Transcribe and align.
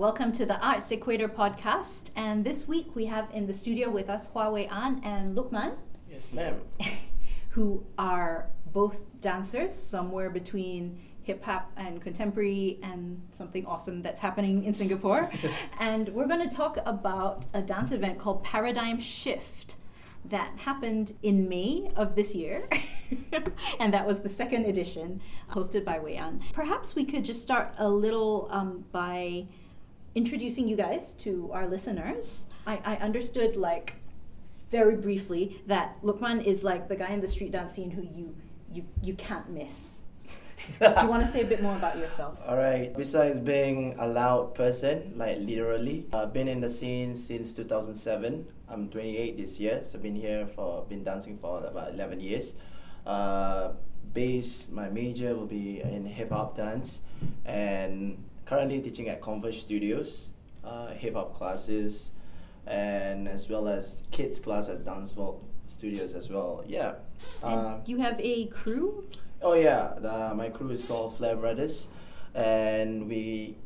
welcome 0.00 0.32
to 0.32 0.46
the 0.46 0.58
Arts 0.66 0.90
Equator 0.90 1.28
podcast. 1.28 2.10
And 2.16 2.42
this 2.42 2.66
week 2.66 2.96
we 2.96 3.04
have 3.04 3.28
in 3.34 3.46
the 3.46 3.52
studio 3.52 3.90
with 3.90 4.08
us 4.08 4.28
Hwa 4.28 4.50
Wei 4.50 4.66
An 4.68 4.98
and 5.04 5.36
Lukman, 5.36 5.76
Yes, 6.10 6.32
ma'am. 6.32 6.62
who 7.50 7.84
are 7.98 8.48
both 8.72 9.20
dancers 9.20 9.74
somewhere 9.74 10.30
between 10.30 10.98
hip 11.20 11.44
hop 11.44 11.70
and 11.76 12.00
contemporary 12.00 12.78
and 12.82 13.20
something 13.30 13.66
awesome 13.66 14.00
that's 14.00 14.20
happening 14.20 14.64
in 14.64 14.72
Singapore. 14.72 15.30
and 15.78 16.08
we're 16.08 16.26
going 16.26 16.48
to 16.48 16.56
talk 16.56 16.78
about 16.86 17.44
a 17.52 17.60
dance 17.60 17.92
event 17.92 18.18
called 18.18 18.42
Paradigm 18.42 18.98
Shift 18.98 19.76
that 20.24 20.60
happened 20.60 21.12
in 21.22 21.46
May 21.46 21.90
of 21.94 22.14
this 22.14 22.34
year. 22.34 22.66
and 23.78 23.92
that 23.92 24.06
was 24.06 24.20
the 24.20 24.30
second 24.30 24.64
edition 24.64 25.20
hosted 25.50 25.84
by 25.84 25.98
Wei 25.98 26.16
An. 26.16 26.40
Perhaps 26.54 26.94
we 26.94 27.04
could 27.04 27.22
just 27.22 27.42
start 27.42 27.74
a 27.76 27.90
little 27.90 28.48
um, 28.50 28.86
by 28.92 29.46
introducing 30.14 30.68
you 30.68 30.76
guys 30.76 31.14
to 31.14 31.50
our 31.52 31.66
listeners. 31.66 32.46
I, 32.66 32.80
I 32.84 32.96
understood 32.96 33.56
like 33.56 33.96
very 34.68 34.96
briefly 34.96 35.60
that 35.66 36.00
Lukman 36.02 36.44
is 36.44 36.62
like 36.62 36.88
the 36.88 36.96
guy 36.96 37.10
in 37.10 37.20
the 37.20 37.28
street 37.28 37.52
dance 37.52 37.72
scene 37.74 37.90
who 37.90 38.02
you 38.02 38.34
you, 38.72 38.86
you 39.02 39.14
can't 39.14 39.50
miss. 39.50 40.02
Do 40.78 40.94
you 41.02 41.08
want 41.08 41.24
to 41.24 41.30
say 41.30 41.42
a 41.42 41.46
bit 41.46 41.62
more 41.62 41.74
about 41.74 41.98
yourself? 41.98 42.38
All 42.46 42.56
right. 42.56 42.96
Besides 42.96 43.40
being 43.40 43.96
a 43.98 44.06
loud 44.06 44.54
person, 44.54 45.14
like 45.16 45.38
literally, 45.40 46.06
I've 46.12 46.32
been 46.32 46.46
in 46.46 46.60
the 46.60 46.68
scene 46.68 47.16
since 47.16 47.52
2007. 47.54 48.46
I'm 48.68 48.88
28 48.88 49.36
this 49.36 49.58
year, 49.58 49.82
so 49.82 49.98
I've 49.98 50.02
been 50.02 50.14
here 50.14 50.46
for 50.46 50.84
been 50.88 51.02
dancing 51.02 51.38
for 51.38 51.64
about 51.64 51.94
11 51.94 52.20
years. 52.20 52.54
Uh, 53.04 53.72
base, 54.12 54.68
my 54.70 54.88
major 54.88 55.34
will 55.34 55.46
be 55.46 55.80
in 55.80 56.04
hip 56.04 56.30
hop 56.30 56.56
dance, 56.56 57.00
and 57.44 58.22
currently 58.50 58.80
teaching 58.80 59.08
at 59.08 59.20
Converge 59.22 59.60
Studios, 59.60 60.30
uh, 60.64 60.88
hip 60.88 61.14
hop 61.14 61.32
classes, 61.34 62.10
and 62.66 63.28
as 63.28 63.48
well 63.48 63.68
as 63.68 64.02
kids 64.10 64.40
class 64.40 64.68
at 64.68 64.84
Dance 64.84 65.12
Vault 65.12 65.40
Studios 65.68 66.14
as 66.14 66.28
well. 66.28 66.64
Yeah. 66.66 66.94
Uh, 67.44 67.78
you 67.86 67.98
have 67.98 68.18
a 68.18 68.46
crew? 68.46 69.06
Oh 69.40 69.54
yeah, 69.54 69.94
the, 69.96 70.34
my 70.34 70.48
crew 70.48 70.70
is 70.70 70.82
called 70.82 71.16
Flair 71.16 71.36
Brothers, 71.36 71.88
and 72.34 73.08
we 73.08 73.56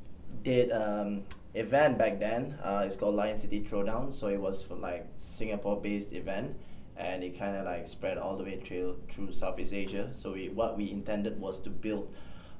did 0.42 0.70
um, 0.70 1.22
event 1.54 1.96
back 1.96 2.20
then. 2.20 2.58
Uh, 2.62 2.82
it's 2.84 2.96
called 2.96 3.14
Lion 3.14 3.38
City 3.38 3.62
Throwdown. 3.62 4.12
So 4.12 4.28
it 4.28 4.38
was 4.38 4.62
for 4.62 4.74
like 4.74 5.06
Singapore-based 5.16 6.12
event, 6.12 6.56
and 6.98 7.24
it 7.24 7.38
kind 7.38 7.56
of 7.56 7.64
like 7.64 7.88
spread 7.88 8.18
all 8.18 8.36
the 8.36 8.44
way 8.44 8.60
through 8.60 8.98
through 9.08 9.32
Southeast 9.32 9.72
Asia. 9.72 10.10
So 10.12 10.32
we 10.32 10.50
what 10.50 10.76
we 10.76 10.90
intended 10.90 11.40
was 11.40 11.58
to 11.60 11.70
build, 11.70 12.12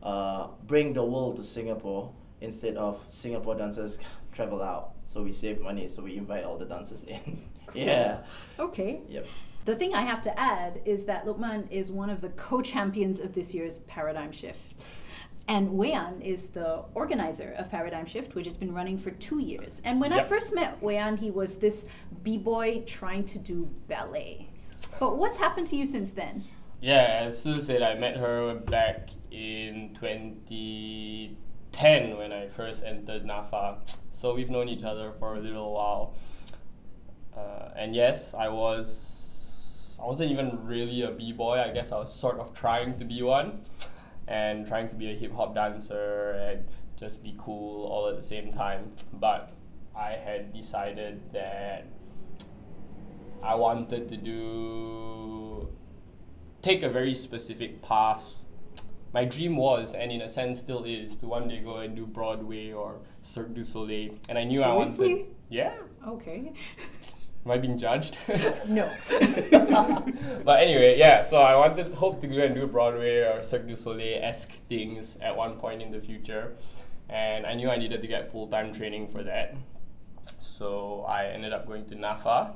uh, 0.04 0.48
bring 0.66 0.92
the 0.92 1.04
world 1.04 1.36
to 1.36 1.44
Singapore 1.44 2.12
instead 2.40 2.76
of 2.76 3.02
Singapore 3.08 3.54
dancers 3.54 3.98
travel 4.32 4.62
out. 4.62 4.92
So 5.06 5.22
we 5.22 5.32
save 5.32 5.60
money. 5.60 5.88
So 5.88 6.02
we 6.02 6.16
invite 6.16 6.44
all 6.44 6.58
the 6.58 6.66
dancers 6.66 7.04
in. 7.04 7.44
yeah. 7.74 8.18
Okay. 8.58 9.00
Yep. 9.08 9.26
The 9.64 9.74
thing 9.74 9.94
I 9.94 10.02
have 10.02 10.20
to 10.22 10.38
add 10.38 10.82
is 10.84 11.06
that 11.06 11.24
Lukman 11.24 11.70
is 11.70 11.90
one 11.90 12.10
of 12.10 12.20
the 12.20 12.28
co-champions 12.30 13.18
of 13.18 13.34
this 13.34 13.54
year's 13.54 13.78
Paradigm 13.80 14.30
Shift. 14.30 14.86
And 15.48 15.72
Wei 15.72 15.92
An 15.92 16.20
is 16.20 16.48
the 16.48 16.84
organizer 16.94 17.54
of 17.58 17.70
Paradigm 17.70 18.06
Shift, 18.06 18.34
which 18.34 18.46
has 18.46 18.56
been 18.56 18.74
running 18.74 18.98
for 18.98 19.10
two 19.10 19.40
years. 19.40 19.80
And 19.84 20.00
when 20.00 20.12
I 20.12 20.22
first 20.22 20.54
met 20.54 20.82
Wei 20.82 20.96
An, 20.96 21.16
he 21.16 21.30
was 21.30 21.56
this 21.56 21.86
b-boy 22.22 22.82
trying 22.86 23.24
to 23.26 23.38
do 23.38 23.68
ballet. 23.88 24.48
But 25.00 25.16
what's 25.16 25.38
happened 25.38 25.66
to 25.68 25.76
you 25.76 25.86
since 25.86 26.10
then? 26.10 26.44
Yeah, 26.80 27.22
as 27.22 27.42
Sue 27.42 27.60
said, 27.60 27.82
I 27.82 27.94
met 27.94 28.16
her 28.16 28.54
back 28.54 29.08
in 29.34 29.90
2010 29.94 32.16
when 32.16 32.32
I 32.32 32.48
first 32.48 32.84
entered 32.84 33.24
NAFA. 33.24 33.98
So 34.14 34.32
we've 34.34 34.48
known 34.48 34.70
each 34.70 34.84
other 34.84 35.12
for 35.18 35.34
a 35.34 35.38
little 35.38 35.74
while. 35.74 36.14
Uh, 37.36 37.68
and 37.76 37.94
yes, 37.94 38.32
I 38.32 38.48
was. 38.48 39.98
I 40.02 40.06
wasn't 40.06 40.30
even 40.30 40.64
really 40.64 41.02
a 41.02 41.10
b 41.10 41.30
boy. 41.32 41.60
I 41.60 41.70
guess 41.72 41.92
I 41.92 41.98
was 41.98 42.10
sort 42.10 42.38
of 42.38 42.54
trying 42.54 42.96
to 43.00 43.04
be 43.04 43.20
one, 43.20 43.60
and 44.26 44.66
trying 44.66 44.88
to 44.88 44.94
be 44.94 45.10
a 45.10 45.14
hip 45.14 45.34
hop 45.34 45.54
dancer 45.54 46.30
and 46.30 46.64
just 46.96 47.22
be 47.22 47.34
cool 47.36 47.86
all 47.86 48.08
at 48.08 48.16
the 48.16 48.22
same 48.22 48.50
time. 48.50 48.92
But 49.12 49.52
I 49.94 50.12
had 50.12 50.54
decided 50.54 51.20
that 51.34 51.86
I 53.42 53.56
wanted 53.56 54.08
to 54.08 54.16
do 54.16 55.68
take 56.62 56.82
a 56.82 56.88
very 56.88 57.14
specific 57.14 57.82
path. 57.82 58.40
My 59.14 59.24
dream 59.24 59.56
was, 59.56 59.94
and 59.94 60.10
in 60.10 60.22
a 60.22 60.28
sense 60.28 60.58
still 60.58 60.82
is, 60.82 61.14
to 61.18 61.26
one 61.26 61.46
day 61.46 61.60
go 61.60 61.76
and 61.76 61.94
do 61.94 62.04
Broadway 62.04 62.72
or 62.72 62.96
Cirque 63.20 63.54
du 63.54 63.62
Soleil. 63.62 64.14
And 64.28 64.36
I 64.36 64.42
knew 64.42 64.60
I 64.60 64.72
wanted. 64.72 64.90
Seriously? 64.90 65.26
Yeah. 65.48 65.74
Okay. 66.04 66.52
Am 67.44 67.50
I 67.52 67.58
being 67.58 67.78
judged? 67.78 68.18
No. 68.66 68.90
but 70.44 70.58
anyway, 70.58 70.98
yeah. 70.98 71.20
So 71.22 71.36
I 71.36 71.54
wanted, 71.54 71.94
hope 71.94 72.20
to 72.22 72.26
go 72.26 72.38
and 72.38 72.56
do 72.56 72.66
Broadway 72.66 73.20
or 73.20 73.40
Cirque 73.40 73.68
du 73.68 73.76
Soleil 73.76 74.18
esque 74.20 74.50
things 74.68 75.16
at 75.22 75.36
one 75.36 75.58
point 75.58 75.80
in 75.80 75.92
the 75.92 76.00
future, 76.00 76.56
and 77.08 77.46
I 77.46 77.54
knew 77.54 77.70
I 77.70 77.76
needed 77.76 78.02
to 78.02 78.08
get 78.08 78.32
full 78.32 78.48
time 78.48 78.72
training 78.72 79.06
for 79.06 79.22
that. 79.22 79.54
So 80.40 81.04
I 81.06 81.26
ended 81.26 81.52
up 81.52 81.68
going 81.68 81.84
to 81.86 81.94
NAFA. 81.94 82.54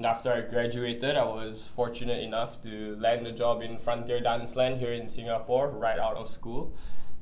And 0.00 0.06
after 0.06 0.32
I 0.32 0.40
graduated, 0.40 1.14
I 1.14 1.24
was 1.24 1.68
fortunate 1.68 2.22
enough 2.22 2.62
to 2.62 2.96
land 2.98 3.26
a 3.26 3.32
job 3.32 3.60
in 3.60 3.76
Frontier 3.76 4.18
Danceland 4.18 4.78
here 4.78 4.94
in 4.94 5.06
Singapore 5.06 5.68
right 5.68 5.98
out 5.98 6.16
of 6.16 6.26
school. 6.26 6.72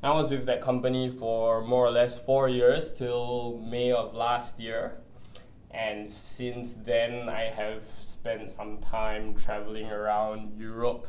I 0.01 0.13
was 0.13 0.31
with 0.31 0.47
that 0.47 0.61
company 0.61 1.11
for 1.11 1.61
more 1.61 1.85
or 1.85 1.91
less 1.91 2.25
four 2.25 2.49
years 2.49 2.93
till 2.93 3.59
May 3.59 3.91
of 3.91 4.15
last 4.15 4.61
year. 4.61 4.99
And 5.73 6.09
since 6.09 6.75
then, 6.75 7.29
I 7.29 7.47
have 7.47 7.83
spent 7.83 8.49
some 8.49 8.79
time 8.79 9.35
traveling 9.35 9.91
around 9.91 10.57
Europe 10.57 11.09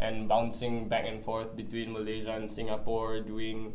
and 0.00 0.28
bouncing 0.28 0.88
back 0.88 1.04
and 1.06 1.22
forth 1.22 1.54
between 1.54 1.92
Malaysia 1.92 2.32
and 2.32 2.50
Singapore, 2.50 3.20
doing 3.20 3.74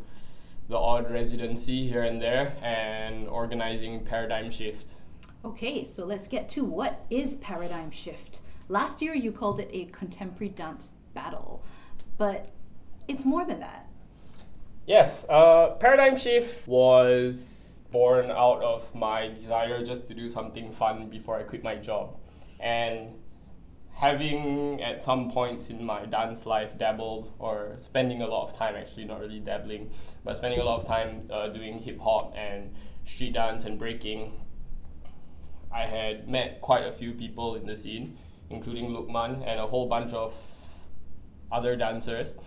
the 0.67 0.77
odd 0.77 1.09
residency 1.09 1.87
here 1.87 2.03
and 2.03 2.21
there, 2.21 2.57
and 2.61 3.29
organizing 3.29 4.03
Paradigm 4.03 4.51
Shift. 4.51 4.94
Okay, 5.45 5.85
so 5.85 6.06
let's 6.06 6.28
get 6.28 6.50
to 6.50 6.66
what 6.66 7.06
is 7.11 7.35
Paradigm 7.38 7.91
Shift. 7.91 8.39
Last 8.67 9.00
year 9.00 9.13
you 9.13 9.31
called 9.31 9.59
it 9.59 9.69
a 9.72 9.85
contemporary 9.85 10.50
dance 10.50 10.94
battle, 11.13 11.63
but 12.17 12.50
it's 13.07 13.25
more 13.25 13.45
than 13.45 13.59
that. 13.59 13.88
Yes, 14.88 15.23
uh, 15.29 15.75
Paradigm 15.79 16.17
Shift 16.17 16.67
was 16.67 17.84
born 17.91 18.31
out 18.31 18.63
of 18.63 18.94
my 18.95 19.28
desire 19.28 19.85
just 19.85 20.07
to 20.07 20.16
do 20.16 20.29
something 20.29 20.72
fun 20.72 21.09
before 21.09 21.38
I 21.38 21.44
quit 21.44 21.63
my 21.63 21.75
job. 21.75 22.17
And 22.59 23.13
having 23.91 24.81
at 24.81 25.03
some 25.03 25.29
points 25.29 25.69
in 25.69 25.84
my 25.85 26.07
dance 26.07 26.47
life 26.47 26.75
dabbled 26.75 27.31
or 27.38 27.75
spending 27.78 28.23
a 28.23 28.28
lot 28.28 28.50
of 28.50 28.57
time 28.57 28.75
actually 28.75 29.05
not 29.05 29.22
really 29.22 29.39
dabbling 29.39 29.89
but 30.25 30.35
spending 30.35 30.59
a 30.59 30.63
lot 30.63 30.81
of 30.81 30.85
time 30.85 31.25
uh, 31.31 31.47
doing 31.47 31.79
hip 31.79 31.97
hop 32.01 32.34
and 32.35 32.75
street 33.05 33.31
dance 33.31 33.63
and 33.63 33.79
breaking 33.79 34.34
i 35.75 35.85
had 35.85 36.27
met 36.27 36.61
quite 36.61 36.85
a 36.85 36.91
few 36.91 37.11
people 37.13 37.55
in 37.55 37.65
the 37.65 37.75
scene 37.75 38.17
including 38.49 38.89
lukman 38.91 39.43
and 39.45 39.59
a 39.59 39.67
whole 39.67 39.87
bunch 39.87 40.13
of 40.13 40.33
other 41.51 41.75
dancers. 41.75 42.37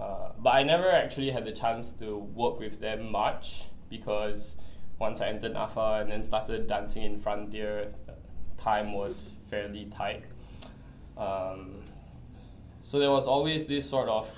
Uh, 0.00 0.30
but 0.38 0.50
i 0.50 0.62
never 0.62 0.90
actually 0.90 1.30
had 1.30 1.44
the 1.44 1.52
chance 1.52 1.92
to 1.92 2.18
work 2.42 2.58
with 2.58 2.80
them 2.80 3.10
much 3.10 3.64
because 3.88 4.56
once 4.98 5.20
i 5.20 5.28
entered 5.28 5.54
nafa 5.54 6.00
and 6.00 6.10
then 6.10 6.22
started 6.22 6.66
dancing 6.66 7.02
in 7.04 7.18
frontier 7.18 7.92
time 8.56 8.92
was 8.92 9.30
fairly 9.50 9.86
tight. 9.86 10.24
Um, 11.16 11.82
so 12.82 12.98
there 12.98 13.10
was 13.10 13.26
always 13.26 13.66
this 13.66 13.88
sort 13.88 14.08
of 14.08 14.34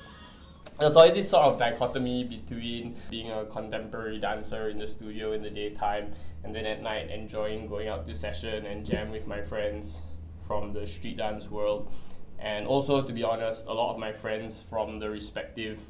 there's 0.78 0.94
always 0.94 1.14
this 1.14 1.30
sort 1.30 1.44
of 1.44 1.58
dichotomy 1.58 2.24
between 2.24 2.96
being 3.10 3.30
a 3.30 3.46
contemporary 3.46 4.18
dancer 4.18 4.68
in 4.68 4.78
the 4.78 4.86
studio 4.86 5.32
in 5.32 5.42
the 5.42 5.48
daytime 5.48 6.12
and 6.44 6.54
then 6.54 6.66
at 6.66 6.82
night 6.82 7.10
enjoying 7.10 7.66
going 7.66 7.88
out 7.88 8.06
to 8.06 8.14
session 8.14 8.66
and 8.66 8.84
jam 8.84 9.10
with 9.10 9.26
my 9.26 9.40
friends 9.40 10.02
from 10.46 10.72
the 10.72 10.86
street 10.86 11.16
dance 11.16 11.50
world. 11.50 11.90
And 12.38 12.66
also, 12.66 13.02
to 13.02 13.12
be 13.12 13.22
honest, 13.24 13.64
a 13.66 13.72
lot 13.72 13.94
of 13.94 13.98
my 13.98 14.12
friends 14.12 14.62
from 14.62 14.98
the 14.98 15.08
respective 15.08 15.80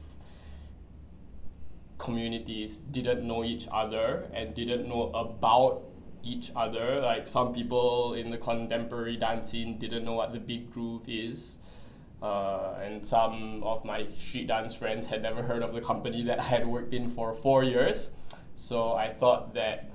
communities 1.98 2.78
didn't 2.78 3.26
know 3.26 3.42
each 3.42 3.66
other 3.72 4.28
and 4.32 4.54
didn't 4.54 4.88
know 4.88 5.10
about 5.14 5.82
each 6.22 6.52
other. 6.54 7.00
Like 7.00 7.26
some 7.26 7.52
people 7.52 8.14
in 8.14 8.30
the 8.30 8.38
contemporary 8.38 9.16
dance 9.16 9.50
scene 9.50 9.78
didn't 9.78 10.04
know 10.04 10.12
what 10.12 10.32
the 10.32 10.38
big 10.38 10.70
groove 10.70 11.08
is. 11.08 11.56
Uh, 12.26 12.74
and 12.82 13.06
some 13.06 13.62
of 13.62 13.84
my 13.84 14.04
street 14.18 14.48
dance 14.48 14.74
friends 14.74 15.06
had 15.06 15.22
never 15.22 15.42
heard 15.42 15.62
of 15.62 15.72
the 15.72 15.80
company 15.80 16.24
that 16.24 16.40
I 16.40 16.48
had 16.56 16.66
worked 16.66 16.92
in 16.92 17.08
for 17.08 17.32
four 17.32 17.62
years. 17.62 18.10
So 18.56 18.94
I 18.94 19.12
thought 19.12 19.54
that 19.54 19.90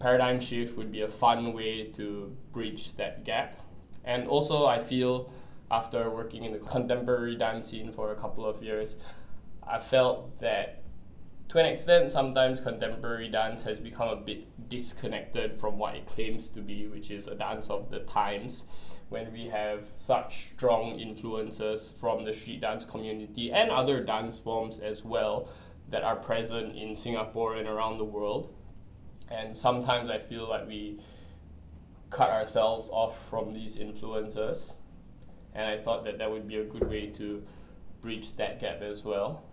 paradigm 0.00 0.40
shift 0.40 0.76
would 0.76 0.90
be 0.90 1.02
a 1.02 1.08
fun 1.08 1.52
way 1.52 1.84
to 1.98 2.36
bridge 2.50 2.96
that 2.96 3.24
gap. 3.24 3.60
And 4.04 4.26
also, 4.26 4.66
I 4.66 4.80
feel 4.80 5.30
after 5.70 6.10
working 6.10 6.42
in 6.42 6.52
the 6.52 6.58
contemporary 6.58 7.36
dance 7.36 7.68
scene 7.68 7.92
for 7.92 8.10
a 8.10 8.16
couple 8.16 8.44
of 8.44 8.60
years, 8.60 8.96
I 9.62 9.78
felt 9.78 10.40
that 10.40 10.82
to 11.50 11.58
an 11.58 11.66
extent, 11.66 12.10
sometimes 12.10 12.60
contemporary 12.60 13.28
dance 13.28 13.62
has 13.62 13.78
become 13.78 14.08
a 14.08 14.16
bit 14.16 14.68
disconnected 14.68 15.60
from 15.60 15.78
what 15.78 15.94
it 15.94 16.06
claims 16.06 16.48
to 16.48 16.60
be, 16.60 16.88
which 16.88 17.12
is 17.12 17.28
a 17.28 17.36
dance 17.36 17.70
of 17.70 17.88
the 17.88 18.00
times. 18.00 18.64
When 19.08 19.32
we 19.32 19.46
have 19.46 19.86
such 19.96 20.48
strong 20.56 20.98
influences 20.98 21.90
from 21.90 22.24
the 22.24 22.32
street 22.32 22.60
dance 22.60 22.84
community 22.84 23.52
and 23.52 23.70
other 23.70 24.02
dance 24.02 24.38
forms 24.38 24.80
as 24.80 25.04
well 25.04 25.48
that 25.88 26.02
are 26.02 26.16
present 26.16 26.76
in 26.76 26.94
Singapore 26.94 27.54
and 27.56 27.68
around 27.68 27.98
the 27.98 28.04
world. 28.04 28.52
And 29.30 29.56
sometimes 29.56 30.10
I 30.10 30.18
feel 30.18 30.48
like 30.48 30.66
we 30.66 31.00
cut 32.10 32.30
ourselves 32.30 32.88
off 32.90 33.28
from 33.28 33.52
these 33.52 33.76
influences. 33.76 34.74
And 35.54 35.66
I 35.66 35.78
thought 35.78 36.04
that 36.04 36.18
that 36.18 36.30
would 36.30 36.48
be 36.48 36.56
a 36.56 36.64
good 36.64 36.88
way 36.88 37.06
to 37.16 37.44
bridge 38.00 38.36
that 38.36 38.60
gap 38.60 38.82
as 38.82 39.04
well 39.04 39.44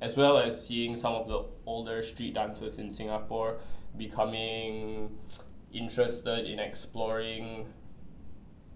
as 0.00 0.16
well 0.16 0.38
as 0.38 0.66
seeing 0.66 0.96
some 0.96 1.14
of 1.14 1.28
the 1.28 1.44
older 1.66 2.02
street 2.02 2.34
dancers 2.34 2.78
in 2.78 2.90
Singapore 2.90 3.58
becoming 3.96 5.10
interested 5.72 6.46
in 6.46 6.58
exploring 6.58 7.66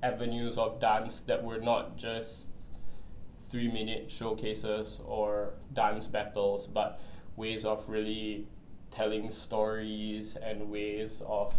avenues 0.03 0.59
of 0.59 0.81
dance 0.81 1.21
that 1.21 1.43
were 1.43 1.59
not 1.59 1.97
just 1.97 2.49
three 3.49 3.71
minute 3.71 4.11
showcases 4.11 5.01
or 5.07 5.55
dance 5.73 6.07
battles, 6.07 6.67
but 6.67 7.01
ways 7.37 7.65
of 7.65 7.89
really 7.89 8.47
telling 8.91 9.31
stories 9.31 10.37
and 10.37 10.69
ways 10.71 11.23
of 11.27 11.55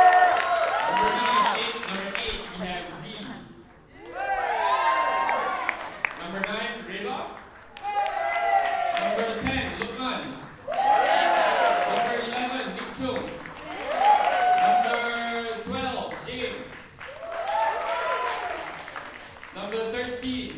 Number 19.55 19.93
13, 19.93 20.52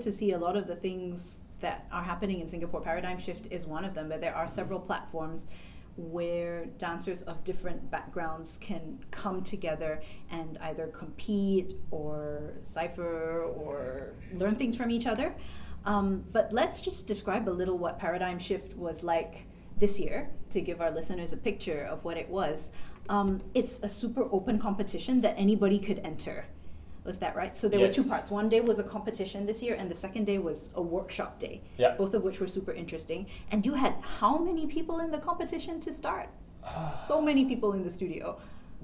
excited 0.00 0.12
to 0.12 0.18
see 0.18 0.32
a 0.32 0.38
lot 0.38 0.56
of 0.56 0.66
the 0.66 0.76
things 0.76 1.40
that 1.60 1.86
are 1.92 2.02
happening 2.02 2.40
in 2.40 2.48
Singapore. 2.48 2.80
Paradigm 2.80 3.18
Shift 3.18 3.46
is 3.50 3.66
one 3.66 3.84
of 3.84 3.94
them, 3.94 4.08
but 4.08 4.20
there 4.20 4.34
are 4.34 4.48
several 4.48 4.80
platforms 4.80 5.46
where 5.96 6.66
dancers 6.78 7.22
of 7.22 7.44
different 7.44 7.90
backgrounds 7.90 8.58
can 8.58 8.98
come 9.10 9.42
together 9.42 10.00
and 10.30 10.58
either 10.62 10.86
compete 10.86 11.74
or 11.90 12.54
cipher 12.62 13.42
or 13.42 14.14
learn 14.32 14.54
things 14.56 14.76
from 14.76 14.90
each 14.90 15.06
other. 15.06 15.34
Um, 15.84 16.24
but 16.32 16.52
let's 16.52 16.80
just 16.80 17.06
describe 17.06 17.48
a 17.48 17.50
little 17.60 17.76
what 17.76 17.98
Paradigm 17.98 18.38
Shift 18.38 18.76
was 18.76 19.02
like 19.02 19.46
this 19.78 20.00
year 20.00 20.30
to 20.50 20.60
give 20.60 20.80
our 20.80 20.90
listeners 20.90 21.32
a 21.32 21.36
picture 21.36 21.82
of 21.90 22.04
what 22.04 22.16
it 22.16 22.28
was. 22.28 22.70
Um, 23.08 23.40
it's 23.54 23.80
a 23.82 23.88
super 23.88 24.28
open 24.32 24.58
competition 24.58 25.20
that 25.22 25.34
anybody 25.36 25.78
could 25.78 26.00
enter. 26.04 26.46
Was 27.04 27.18
that 27.18 27.34
right? 27.34 27.56
So 27.56 27.68
there 27.68 27.80
were 27.80 27.88
two 27.88 28.04
parts. 28.04 28.30
One 28.30 28.48
day 28.48 28.60
was 28.60 28.78
a 28.78 28.84
competition 28.84 29.46
this 29.46 29.62
year, 29.62 29.74
and 29.74 29.90
the 29.90 29.94
second 29.94 30.24
day 30.24 30.38
was 30.38 30.70
a 30.74 30.82
workshop 30.82 31.38
day. 31.38 31.62
Yeah. 31.78 31.96
Both 31.96 32.12
of 32.14 32.22
which 32.22 32.40
were 32.40 32.46
super 32.46 32.72
interesting. 32.72 33.26
And 33.50 33.64
you 33.64 33.74
had 33.74 33.94
how 34.02 34.36
many 34.38 34.66
people 34.66 34.98
in 35.00 35.10
the 35.10 35.18
competition 35.18 35.80
to 35.80 35.92
start? 35.92 36.28
so 36.60 37.20
many 37.22 37.44
people 37.46 37.72
in 37.72 37.82
the 37.82 37.90
studio. 37.90 38.38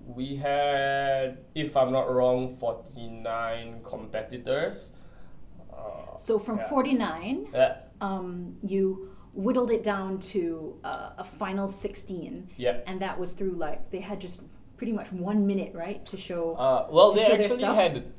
We 0.07 0.37
had, 0.37 1.39
if 1.55 1.77
I'm 1.77 1.93
not 1.93 2.11
wrong, 2.13 2.57
49 2.57 3.81
competitors. 3.83 4.91
Uh, 5.73 6.17
So 6.17 6.39
from 6.39 6.57
yeah. 6.59 6.69
49, 6.69 7.47
Yeah, 7.53 7.77
um, 8.01 8.57
you 8.63 9.11
whittled 9.35 9.71
it 9.71 9.83
down 9.83 10.19
to 10.19 10.79
uh, 10.85 11.11
a 11.19 11.25
final 11.25 11.69
16. 11.69 12.49
yeah. 12.57 12.81
And 12.87 13.01
that 13.03 13.19
was 13.19 13.33
through 13.33 13.53
like, 13.53 13.91
they 13.91 14.01
had 14.01 14.21
just 14.21 14.41
pretty 14.77 14.93
much 14.93 15.13
one 15.13 15.47
minute, 15.47 15.73
right, 15.75 16.05
to 16.07 16.17
show. 16.17 16.55
Uh, 16.55 16.87
well, 16.91 17.11
To 17.13 17.17
they 17.19 17.25
show 17.27 17.37
their 17.37 17.51
actually 17.51 17.75
had 17.77 18.13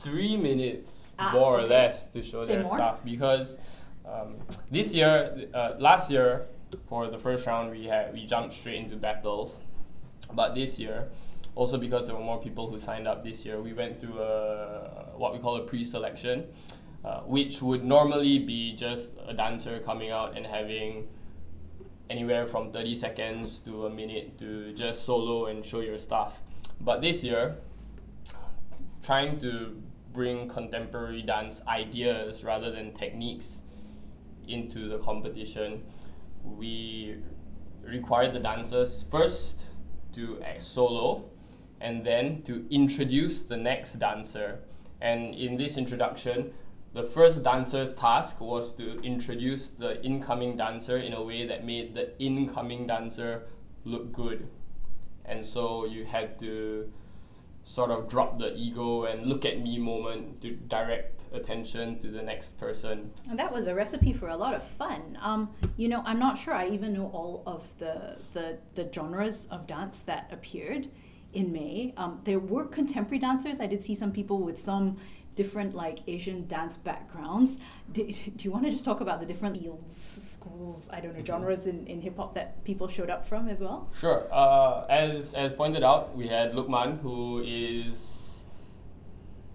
three 0.00 0.36
minutes, 0.36 1.08
Ah, 1.18 1.30
more 1.32 1.58
or 1.60 1.66
less, 1.66 2.06
to 2.08 2.22
show 2.22 2.44
Say 2.44 2.54
their 2.54 2.64
more? 2.64 2.74
stuff 2.76 3.04
because 3.04 3.58
um, 4.04 4.36
this 4.70 4.94
year, 4.94 5.46
uh, 5.54 5.72
last 5.78 6.10
year, 6.10 6.46
for 6.88 7.08
the 7.08 7.18
first 7.18 7.46
round, 7.46 7.70
we 7.70 7.84
had 7.86 8.12
we 8.12 8.26
jumped 8.26 8.52
straight 8.52 8.76
into 8.84 8.96
battles, 8.96 9.60
but 10.34 10.54
this 10.54 10.78
year, 10.78 11.08
also 11.54 11.78
because 11.78 12.06
there 12.06 12.16
were 12.16 12.24
more 12.24 12.40
people 12.40 12.68
who 12.68 12.78
signed 12.80 13.06
up 13.08 13.24
this 13.24 13.46
year, 13.46 13.62
we 13.62 13.72
went 13.72 14.00
through 14.00 14.18
a 14.20 15.12
what 15.16 15.32
we 15.32 15.38
call 15.38 15.56
a 15.56 15.60
pre-selection, 15.62 16.44
uh, 17.04 17.20
which 17.20 17.62
would 17.62 17.84
normally 17.84 18.38
be 18.40 18.74
just 18.74 19.12
a 19.28 19.32
dancer 19.32 19.78
coming 19.80 20.10
out 20.10 20.36
and 20.36 20.44
having 20.46 21.06
anywhere 22.10 22.46
from 22.46 22.70
30 22.70 22.94
seconds 22.94 23.60
to 23.60 23.86
a 23.86 23.90
minute 23.90 24.38
to 24.38 24.72
just 24.74 25.04
solo 25.04 25.46
and 25.46 25.64
show 25.64 25.80
your 25.80 25.98
stuff. 25.98 26.40
But 26.80 27.00
this 27.00 27.24
year, 27.24 27.56
trying 29.02 29.38
to 29.40 29.80
bring 30.12 30.48
contemporary 30.48 31.22
dance 31.22 31.60
ideas 31.66 32.44
rather 32.44 32.70
than 32.70 32.92
techniques 32.92 33.62
into 34.46 34.88
the 34.88 34.98
competition, 34.98 35.82
we 36.44 37.16
required 37.82 38.32
the 38.32 38.38
dancers 38.38 39.02
first 39.02 39.64
to 40.12 40.40
act 40.42 40.62
solo 40.62 41.24
and 41.80 42.04
then 42.04 42.42
to 42.42 42.66
introduce 42.70 43.42
the 43.42 43.56
next 43.56 43.94
dancer. 43.98 44.60
And 45.00 45.34
in 45.34 45.56
this 45.56 45.76
introduction, 45.76 46.52
the 46.94 47.02
first 47.02 47.42
dancer's 47.42 47.94
task 47.94 48.40
was 48.40 48.72
to 48.76 49.00
introduce 49.02 49.70
the 49.70 50.02
incoming 50.04 50.56
dancer 50.56 50.96
in 50.96 51.12
a 51.12 51.22
way 51.22 51.46
that 51.46 51.64
made 51.64 51.94
the 51.94 52.18
incoming 52.22 52.86
dancer 52.86 53.42
look 53.84 54.12
good. 54.12 54.48
And 55.24 55.44
so 55.44 55.86
you 55.86 56.04
had 56.04 56.38
to 56.38 56.92
sort 57.64 57.90
of 57.90 58.08
drop 58.08 58.38
the 58.38 58.54
ego 58.54 59.04
and 59.04 59.26
look 59.26 59.44
at 59.44 59.60
me 59.60 59.78
moment 59.78 60.40
to 60.42 60.50
direct 60.52 61.24
attention 61.32 61.98
to 61.98 62.08
the 62.08 62.22
next 62.22 62.56
person. 62.58 63.10
And 63.28 63.38
that 63.38 63.52
was 63.52 63.66
a 63.66 63.74
recipe 63.74 64.12
for 64.12 64.28
a 64.28 64.36
lot 64.36 64.54
of 64.54 64.62
fun. 64.62 65.18
Um, 65.20 65.50
you 65.76 65.88
know, 65.88 66.02
I'm 66.04 66.18
not 66.18 66.38
sure 66.38 66.54
I 66.54 66.68
even 66.68 66.92
know 66.92 67.06
all 67.06 67.42
of 67.46 67.76
the, 67.78 68.18
the, 68.34 68.58
the 68.74 68.88
genres 68.92 69.46
of 69.50 69.66
dance 69.66 70.00
that 70.00 70.28
appeared 70.30 70.88
in 71.32 71.52
May. 71.52 71.92
Um, 71.96 72.20
there 72.24 72.38
were 72.38 72.66
contemporary 72.66 73.18
dancers. 73.18 73.60
I 73.60 73.66
did 73.66 73.82
see 73.82 73.94
some 73.94 74.12
people 74.12 74.38
with 74.40 74.60
some 74.60 74.98
different 75.34 75.74
like 75.74 76.00
Asian 76.06 76.46
dance 76.46 76.76
backgrounds. 76.76 77.58
Do, 77.92 78.04
do 78.36 78.44
you 78.44 78.50
want 78.50 78.64
to 78.64 78.70
just 78.70 78.84
talk 78.84 79.00
about 79.00 79.20
the 79.20 79.26
different 79.26 79.56
fields, 79.56 79.96
schools, 79.96 80.88
I 80.92 81.00
don't 81.00 81.16
know, 81.16 81.24
genres 81.24 81.66
in, 81.66 81.86
in 81.86 82.00
hip 82.00 82.16
hop 82.16 82.34
that 82.34 82.64
people 82.64 82.88
showed 82.88 83.10
up 83.10 83.26
from 83.26 83.48
as 83.48 83.60
well? 83.60 83.90
Sure. 83.98 84.26
Uh, 84.32 84.86
as 84.88 85.34
as 85.34 85.52
pointed 85.52 85.82
out, 85.82 86.16
we 86.16 86.28
had 86.28 86.52
Lukman, 86.52 87.00
who 87.00 87.42
is 87.44 88.44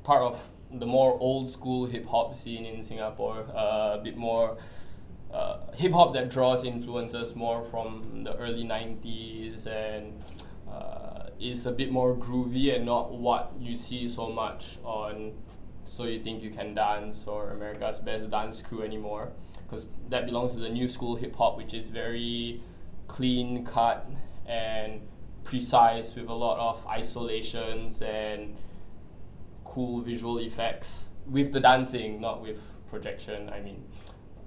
part 0.03 0.21
of 0.21 0.41
the 0.71 0.86
more 0.86 1.17
old 1.19 1.50
school 1.50 1.86
hip 1.86 2.05
hop 2.07 2.36
scene 2.36 2.65
in 2.65 2.83
Singapore. 2.83 3.45
Uh, 3.55 3.98
a 4.00 4.01
bit 4.03 4.17
more 4.17 4.57
uh, 5.33 5.57
hip 5.75 5.91
hop 5.91 6.13
that 6.13 6.29
draws 6.29 6.63
influences 6.63 7.36
more 7.36 7.63
from 7.63 8.24
the 8.24 8.36
early 8.36 8.63
'90s 8.63 9.65
and 9.67 10.24
uh, 10.71 11.29
is 11.39 11.65
a 11.65 11.71
bit 11.71 11.91
more 11.91 12.15
groovy 12.15 12.75
and 12.75 12.86
not 12.86 13.12
what 13.12 13.53
you 13.59 13.75
see 13.75 14.07
so 14.07 14.29
much 14.29 14.77
on 14.83 15.33
So 15.89 16.05
You 16.05 16.19
Think 16.22 16.43
You 16.43 16.51
Can 16.51 16.75
Dance 16.75 17.25
or 17.25 17.50
America's 17.50 18.00
Best 18.00 18.29
Dance 18.29 18.62
Crew 18.62 18.84
anymore, 18.84 19.31
because 19.63 19.88
that 20.10 20.25
belongs 20.25 20.53
to 20.53 20.60
the 20.60 20.69
new 20.69 20.88
school 20.88 21.15
hip 21.15 21.36
hop, 21.36 21.58
which 21.58 21.74
is 21.74 21.89
very 21.89 22.62
clean 23.08 23.65
cut 23.65 24.08
and 24.46 25.01
precise 25.43 26.15
with 26.15 26.29
a 26.29 26.34
lot 26.34 26.60
of 26.60 26.86
isolations 26.86 28.03
and 28.03 28.55
cool 29.63 30.01
visual 30.01 30.38
effects 30.38 31.05
with 31.25 31.53
the 31.53 31.60
dancing, 31.60 32.22
not 32.22 32.41
with 32.41 32.60
projection. 32.88 33.50
I 33.50 33.60
mean, 33.60 33.84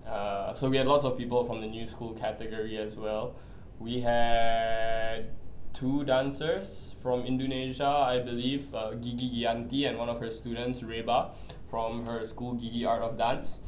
uh, 0.07 0.55
so 0.55 0.69
we 0.69 0.77
had 0.77 0.87
lots 0.87 1.05
of 1.05 1.19
people 1.19 1.45
from 1.45 1.61
the 1.61 1.67
new 1.67 1.87
school 1.87 2.13
category 2.15 2.79
as 2.79 2.97
well. 2.97 3.35
We 3.81 4.01
had 4.01 5.31
two 5.73 6.05
dancers 6.05 6.95
from 7.02 7.23
Indonesia, 7.25 7.87
I 7.87 8.19
believe, 8.21 8.75
uh, 8.75 8.95
Gigi 8.95 9.31
Gianti 9.43 9.88
and 9.88 9.99
one 9.99 10.09
of 10.09 10.21
her 10.21 10.31
students, 10.31 10.83
Reba, 10.83 11.31
from 11.71 12.07
her 12.07 12.25
school 12.25 12.55
Gigi 12.55 12.85
Art 12.85 13.02
of 13.02 13.17
Dance. 13.19 13.59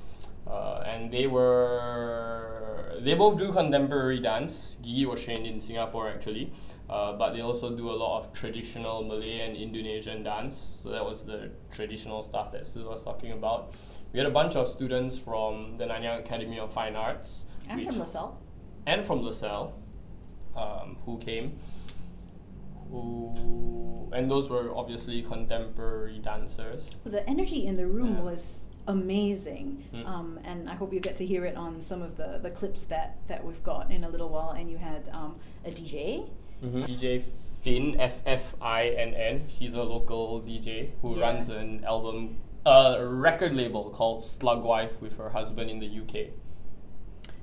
Uh, 0.46 0.82
and 0.86 1.10
they 1.10 1.26
were 1.26 2.98
they 3.00 3.14
both 3.14 3.38
do 3.38 3.50
contemporary 3.50 4.20
dance. 4.20 4.76
Gigi 4.82 5.06
was 5.06 5.22
trained 5.24 5.46
in 5.46 5.58
Singapore 5.58 6.08
actually, 6.08 6.52
uh, 6.90 7.12
but 7.14 7.32
they 7.32 7.40
also 7.40 7.74
do 7.74 7.90
a 7.90 7.96
lot 7.96 8.20
of 8.20 8.32
traditional 8.34 9.02
Malay 9.02 9.40
and 9.40 9.56
Indonesian 9.56 10.22
dance. 10.22 10.80
So 10.82 10.90
that 10.90 11.02
was 11.04 11.24
the 11.24 11.50
traditional 11.72 12.22
stuff 12.22 12.52
that 12.52 12.66
Sil 12.68 12.84
was 12.88 13.02
talking 13.02 13.32
about. 13.32 13.72
We 14.12 14.18
had 14.20 14.26
a 14.28 14.30
bunch 14.30 14.54
of 14.54 14.68
students 14.68 15.18
from 15.18 15.76
the 15.78 15.86
Nanyang 15.86 16.20
Academy 16.20 16.58
of 16.58 16.72
Fine 16.72 16.94
Arts 16.94 17.46
And 17.68 17.82
from 17.86 17.98
LaSalle. 17.98 18.38
and 18.86 19.04
from 19.04 19.22
LaSalle, 19.22 19.72
um, 20.56 20.98
who 21.06 21.16
came. 21.18 21.58
Who 22.94 24.08
and 24.12 24.30
those 24.30 24.48
were 24.48 24.72
obviously 24.76 25.22
contemporary 25.22 26.18
dancers. 26.20 26.88
The 27.04 27.28
energy 27.28 27.66
in 27.66 27.76
the 27.76 27.86
room 27.86 28.14
Yeah. 28.16 28.22
was 28.22 28.68
amazing, 28.86 29.82
Mm. 29.92 30.06
um, 30.06 30.40
and 30.44 30.70
I 30.70 30.74
hope 30.74 30.92
you 30.92 31.00
get 31.00 31.16
to 31.16 31.26
hear 31.26 31.44
it 31.44 31.56
on 31.56 31.80
some 31.80 32.00
of 32.00 32.16
the, 32.16 32.38
the 32.40 32.50
clips 32.50 32.84
that, 32.84 33.16
that 33.26 33.44
we've 33.44 33.62
got 33.64 33.90
in 33.90 34.04
a 34.04 34.08
little 34.08 34.28
while. 34.28 34.50
And 34.50 34.70
you 34.70 34.76
had 34.78 35.08
um, 35.12 35.34
a 35.64 35.70
DJ. 35.70 36.28
DJ 36.62 37.24
Finn 37.62 37.98
F 37.98 38.20
F 38.24 38.54
I 38.60 38.88
N 38.90 39.14
N. 39.14 39.46
She's 39.48 39.74
a 39.74 39.82
local 39.82 40.40
DJ 40.40 40.90
who 41.02 41.16
Yeah. 41.16 41.22
runs 41.26 41.48
an 41.48 41.82
album, 41.84 42.36
uh, 42.64 42.96
a 42.98 43.04
record 43.06 43.52
label 43.54 43.90
called 43.90 44.20
Slugwife 44.20 45.00
with 45.00 45.16
her 45.16 45.30
husband 45.30 45.70
in 45.70 45.80
the 45.80 45.88
UK. 45.88 46.30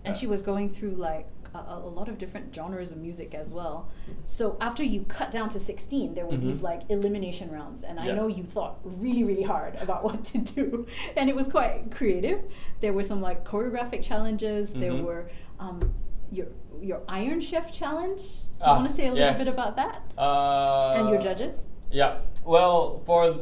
and 0.03 0.15
she 0.15 0.25
was 0.25 0.41
going 0.41 0.67
through 0.69 0.95
like 0.95 1.27
a, 1.53 1.59
a 1.59 1.89
lot 1.89 2.07
of 2.09 2.17
different 2.17 2.53
genres 2.55 2.91
of 2.91 2.97
music 2.97 3.33
as 3.33 3.51
well. 3.51 3.89
So 4.23 4.57
after 4.61 4.83
you 4.83 5.01
cut 5.03 5.31
down 5.31 5.49
to 5.49 5.59
16, 5.59 6.13
there 6.13 6.25
were 6.25 6.37
these 6.37 6.59
Mhm. 6.59 6.63
like 6.63 6.81
elimination 6.89 7.51
rounds, 7.51 7.83
and 7.83 7.99
I 7.99 8.07
know 8.11 8.27
you 8.27 8.43
thought 8.43 8.79
really, 8.83 9.23
really 9.23 9.43
hard 9.43 9.75
about 9.81 10.03
what 10.07 10.23
to 10.25 10.37
do, 10.37 10.87
and 11.17 11.29
it 11.29 11.35
was 11.35 11.47
quite 11.47 11.91
creative. 11.91 12.39
There 12.79 12.93
were 12.93 13.03
some 13.03 13.21
like 13.21 13.43
choreographic 13.45 14.01
challenges. 14.03 14.71
There 14.73 14.91
Mhm. 14.91 15.03
were 15.03 15.29
um, 15.59 15.93
your 16.31 16.47
your 16.81 17.01
Iron 17.07 17.39
Chef 17.41 17.71
challenge. 17.71 18.21
Do 18.61 18.67
you 18.69 18.71
Ah, 18.73 18.75
want 18.77 18.89
to 18.89 18.95
say 18.95 19.03
a 19.07 19.11
little 19.11 19.27
yes. 19.27 19.37
bit 19.37 19.47
about 19.47 19.75
that 19.75 20.01
Uh, 20.17 20.95
and 20.97 21.09
your 21.09 21.19
judges? 21.19 21.67
Yeah. 21.91 22.19
Well, 22.45 22.99
for 23.05 23.35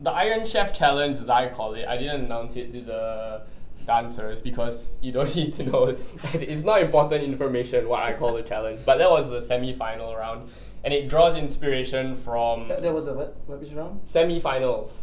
the 0.00 0.10
Iron 0.10 0.44
Chef 0.44 0.72
Challenge, 0.72 1.16
as 1.18 1.30
I 1.30 1.48
call 1.50 1.74
it, 1.74 1.86
I 1.86 1.96
didn't 1.96 2.24
announce 2.24 2.56
it 2.56 2.72
to 2.72 2.80
the 2.80 3.42
dancers 3.86 4.40
because 4.42 4.88
you 5.00 5.12
don't 5.12 5.34
need 5.40 5.52
to 5.54 5.62
know. 5.64 5.96
it's 6.34 6.62
not 6.64 6.82
important 6.82 7.22
information 7.24 7.88
what 7.88 8.02
I 8.02 8.12
call 8.14 8.34
the 8.34 8.42
challenge. 8.42 8.80
But 8.84 8.98
that 8.98 9.10
was 9.10 9.28
the 9.30 9.40
semi-final 9.40 10.14
round, 10.16 10.48
and 10.84 10.92
it 10.94 11.08
draws 11.08 11.34
inspiration 11.34 12.14
from 12.14 12.68
That, 12.68 12.82
that 12.82 12.92
was 12.94 13.06
a 13.06 13.14
what? 13.14 13.36
What 13.46 13.60
which 13.60 13.72
round? 13.72 14.00
semi-finals, 14.08 15.02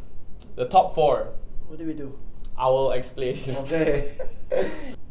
the 0.55 0.65
top 0.65 0.93
four. 0.95 1.33
What 1.67 1.77
did 1.77 1.87
we 1.87 1.93
do? 1.93 2.17
I 2.57 2.67
will 2.67 2.91
explain. 2.91 3.35
Okay. 3.61 4.11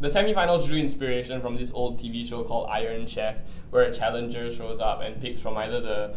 the 0.01 0.11
semi-finals 0.11 0.67
drew 0.69 0.77
inspiration 0.77 1.41
from 1.41 1.57
this 1.57 1.73
old 1.73 1.99
TV 1.99 2.29
show 2.29 2.43
called 2.45 2.69
Iron 2.71 3.07
Chef, 3.07 3.39
where 3.71 3.85
a 3.85 3.93
challenger 3.95 4.51
shows 4.51 4.79
up 4.81 5.01
and 5.03 5.21
picks 5.21 5.41
from 5.41 5.57
either 5.57 5.81
the 5.81 6.15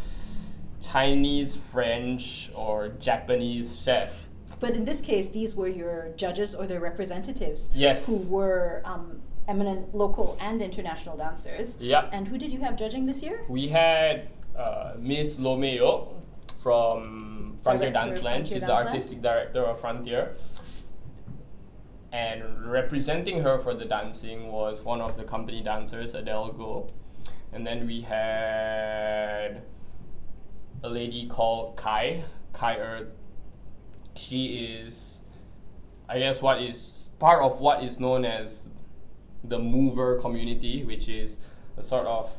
Chinese, 0.81 1.55
French, 1.55 2.51
or 2.53 2.89
Japanese 2.99 3.81
chef. 3.81 4.22
But 4.59 4.75
in 4.75 4.83
this 4.83 5.01
case, 5.01 5.29
these 5.29 5.55
were 5.55 5.67
your 5.67 6.09
judges 6.15 6.55
or 6.55 6.65
their 6.67 6.79
representatives 6.79 7.71
Yes. 7.73 8.05
who 8.05 8.27
were 8.29 8.81
um, 8.85 9.21
eminent 9.47 9.93
local 9.93 10.37
and 10.39 10.61
international 10.61 11.17
dancers. 11.17 11.77
Yep. 11.81 12.09
And 12.11 12.27
who 12.27 12.37
did 12.37 12.51
you 12.51 12.59
have 12.61 12.77
judging 12.77 13.05
this 13.05 13.21
year? 13.21 13.41
We 13.49 13.67
had 13.67 14.29
uh, 14.57 14.93
Miss 14.99 15.39
Low 15.39 15.57
Mei 15.57 15.77
Yoke 15.77 16.15
from 16.57 17.57
Frontier 17.61 17.91
Director 17.91 18.19
Danceland. 18.19 18.21
Frontier 18.21 18.59
She's 18.59 18.61
the 18.67 18.73
artistic 18.73 19.21
director 19.21 19.63
of 19.63 19.79
Frontier. 19.79 20.35
And 22.11 22.69
representing 22.71 23.41
her 23.41 23.57
for 23.57 23.73
the 23.73 23.85
dancing 23.85 24.51
was 24.51 24.83
one 24.83 25.01
of 25.01 25.17
the 25.17 25.23
company 25.23 25.61
dancers, 25.63 26.13
Adele 26.13 26.51
Go. 26.51 26.89
And 27.51 27.65
then 27.65 27.87
we 27.87 28.01
had 28.01 29.63
a 30.83 30.89
lady 30.89 31.27
called 31.27 31.75
Kai, 31.75 32.23
Kai 32.53 32.77
Er. 32.77 33.07
She 34.15 34.79
is, 34.81 35.21
I 36.07 36.19
guess, 36.19 36.41
what 36.41 36.61
is 36.61 37.09
part 37.19 37.43
of 37.43 37.59
what 37.59 37.83
is 37.83 37.99
known 37.99 38.25
as 38.25 38.69
the 39.43 39.59
mover 39.59 40.19
community, 40.19 40.83
which 40.83 41.09
is 41.09 41.37
a 41.77 41.83
sort 41.83 42.05
of 42.05 42.31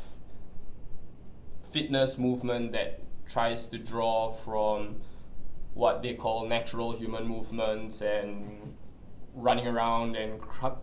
fitness 1.73 2.19
movement 2.19 2.73
that 2.73 3.01
tries 3.27 3.67
to 3.69 3.79
draw 3.79 4.31
from 4.31 5.01
what 5.75 6.03
they 6.03 6.15
call 6.15 6.47
natural 6.47 6.93
human 6.93 7.27
movements 7.27 8.01
and 8.01 8.75
running 9.35 9.67
around 9.67 10.15
and 10.15 10.41
cr- 10.41 10.79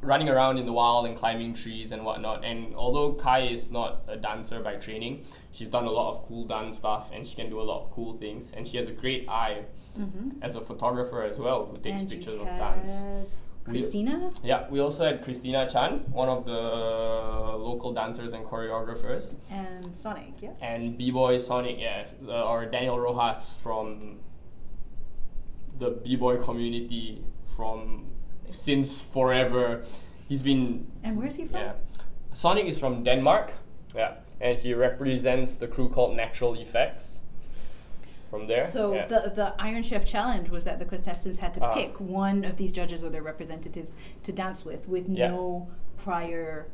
running 0.00 0.28
around 0.28 0.58
in 0.58 0.66
the 0.66 0.72
wild 0.72 1.06
and 1.06 1.16
climbing 1.16 1.54
trees 1.54 1.90
and 1.92 2.04
whatnot. 2.04 2.44
And 2.44 2.74
although 2.74 3.14
Kai 3.14 3.40
is 3.48 3.70
not 3.70 4.02
a 4.08 4.16
dancer 4.16 4.60
by 4.60 4.76
training, 4.76 5.24
she's 5.52 5.68
done 5.68 5.86
a 5.86 5.90
lot 5.90 6.14
of 6.14 6.24
cool 6.26 6.44
dance 6.46 6.76
stuff 6.78 7.10
and 7.12 7.26
she 7.26 7.34
can 7.34 7.50
do 7.50 7.60
a 7.60 7.66
lot 7.70 7.82
of 7.82 7.90
cool 7.90 8.16
things. 8.16 8.52
And 8.56 8.66
she 8.66 8.76
has 8.76 8.86
a 8.88 8.92
great 8.92 9.28
eye 9.28 9.64
Mm-hmm. 9.98 10.42
as 10.42 10.54
a 10.54 10.60
photographer 10.60 11.24
as 11.24 11.40
well 11.40 11.66
who 11.66 11.76
takes 11.76 12.02
and 12.02 12.10
pictures 12.10 12.38
of 12.38 12.46
dance. 12.46 12.90
We- 13.66 13.72
Christina. 13.72 14.30
Yeah, 14.44 14.66
we 14.70 14.78
also 14.78 15.04
had 15.04 15.24
Christina 15.24 15.68
Chan, 15.68 16.04
one 16.12 16.28
of 16.28 16.44
the 16.44 16.52
local 16.52 17.92
dancers 17.92 18.32
and 18.32 18.44
choreographers, 18.44 19.36
and 19.50 19.94
Sonic, 19.96 20.34
yeah. 20.40 20.52
and 20.62 20.96
B-boy 20.96 21.38
Sonic, 21.38 21.80
yeah, 21.80 22.06
uh, 22.28 22.44
or 22.48 22.64
Daniel 22.66 22.98
Rojas 23.00 23.58
from 23.60 24.20
the 25.78 25.90
B-boy 25.90 26.36
community 26.38 27.24
from 27.56 28.06
since 28.50 29.00
forever. 29.00 29.82
He's 30.28 30.42
been 30.42 30.86
And 31.02 31.16
where's 31.16 31.36
he 31.36 31.44
from? 31.46 31.60
yeah. 31.60 31.72
Sonic 32.32 32.66
is 32.66 32.78
from 32.78 33.02
Denmark, 33.04 33.52
yeah, 33.94 34.14
and 34.40 34.58
he 34.58 34.74
represents 34.74 35.56
the 35.56 35.66
crew 35.66 35.88
called 35.88 36.16
Natural 36.16 36.54
Effects. 36.54 37.20
From 38.30 38.44
there, 38.44 38.66
So 38.66 38.94
yeah. 38.94 39.06
the 39.06 39.32
the 39.34 39.54
Iron 39.58 39.82
Chef 39.82 40.04
challenge 40.04 40.50
was 40.50 40.64
that 40.64 40.78
the 40.78 40.84
contestants 40.84 41.38
had 41.38 41.54
to 41.54 41.60
Ah. 41.64 41.72
pick 41.74 41.98
one 41.98 42.44
of 42.44 42.56
these 42.58 42.72
judges 42.72 43.02
or 43.02 43.08
their 43.10 43.22
representatives 43.22 43.96
to 44.22 44.32
dance 44.32 44.66
with, 44.66 44.86
with 44.86 45.08
Yeah. 45.08 45.28
no 45.30 45.68
prior 45.96 46.66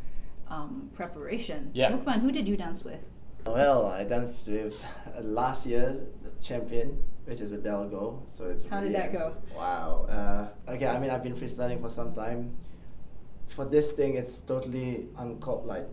um, 0.50 0.90
preparation. 0.92 1.70
Yeah. 1.72 1.92
Lukman, 1.92 2.20
who 2.22 2.32
did 2.32 2.48
you 2.48 2.56
dance 2.56 2.82
with? 2.84 3.02
Well, 3.46 3.86
I 3.86 4.02
danced 4.04 4.48
with 4.48 4.84
uh, 5.16 5.22
last 5.22 5.64
year's 5.64 5.98
champion, 6.42 7.02
which 7.24 7.40
is 7.40 7.52
Adele 7.52 7.88
Go. 7.88 8.22
So 8.26 8.46
it's 8.46 8.64
How 8.64 8.80
did 8.80 8.94
that 8.94 9.12
go? 9.12 9.34
Wow. 9.56 10.06
Uh, 10.08 10.72
okay, 10.72 10.86
I 10.86 10.98
mean 10.98 11.10
I've 11.10 11.22
been 11.22 11.34
freestyling 11.34 11.80
for 11.80 11.88
some 11.88 12.12
time. 12.12 12.56
For 13.48 13.64
this 13.64 13.92
thing, 13.92 14.16
it's 14.16 14.40
totally 14.40 15.06
uncalled. 15.16 15.66
Like, 15.66 15.86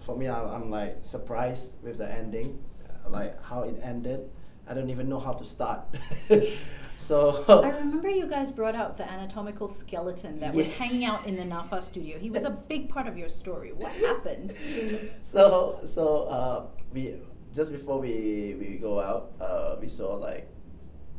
for 0.00 0.16
me, 0.16 0.28
I'm, 0.28 0.46
I'm 0.48 0.70
like 0.70 0.98
surprised 1.02 1.82
with 1.82 1.98
the 1.98 2.10
ending, 2.10 2.62
uh, 2.84 3.10
like 3.10 3.42
how 3.42 3.62
it 3.62 3.80
ended. 3.82 4.30
I 4.66 4.74
don't 4.74 4.88
even 4.90 5.08
know 5.08 5.18
how 5.18 5.32
to 5.32 5.44
start. 5.44 5.80
so. 6.96 7.44
I 7.48 7.68
remember 7.68 8.08
you 8.08 8.26
guys 8.26 8.50
brought 8.50 8.74
out 8.74 8.96
the 8.96 9.10
anatomical 9.10 9.68
skeleton 9.68 10.40
that 10.40 10.54
was 10.54 10.66
hanging 10.76 11.04
out 11.04 11.26
in 11.26 11.36
the 11.36 11.42
Nafa 11.42 11.82
studio. 11.82 12.18
He 12.18 12.30
was 12.30 12.44
a 12.44 12.50
big 12.50 12.88
part 12.88 13.06
of 13.06 13.18
your 13.18 13.28
story. 13.28 13.72
What 13.72 13.92
happened? 13.92 14.54
so 15.22 15.80
so 15.84 16.22
uh, 16.24 16.66
we 16.92 17.16
just 17.54 17.70
before 17.70 18.00
we 18.00 18.56
we 18.58 18.78
go 18.80 19.00
out, 19.00 19.32
uh, 19.40 19.76
we 19.80 19.88
saw 19.88 20.14
like 20.14 20.48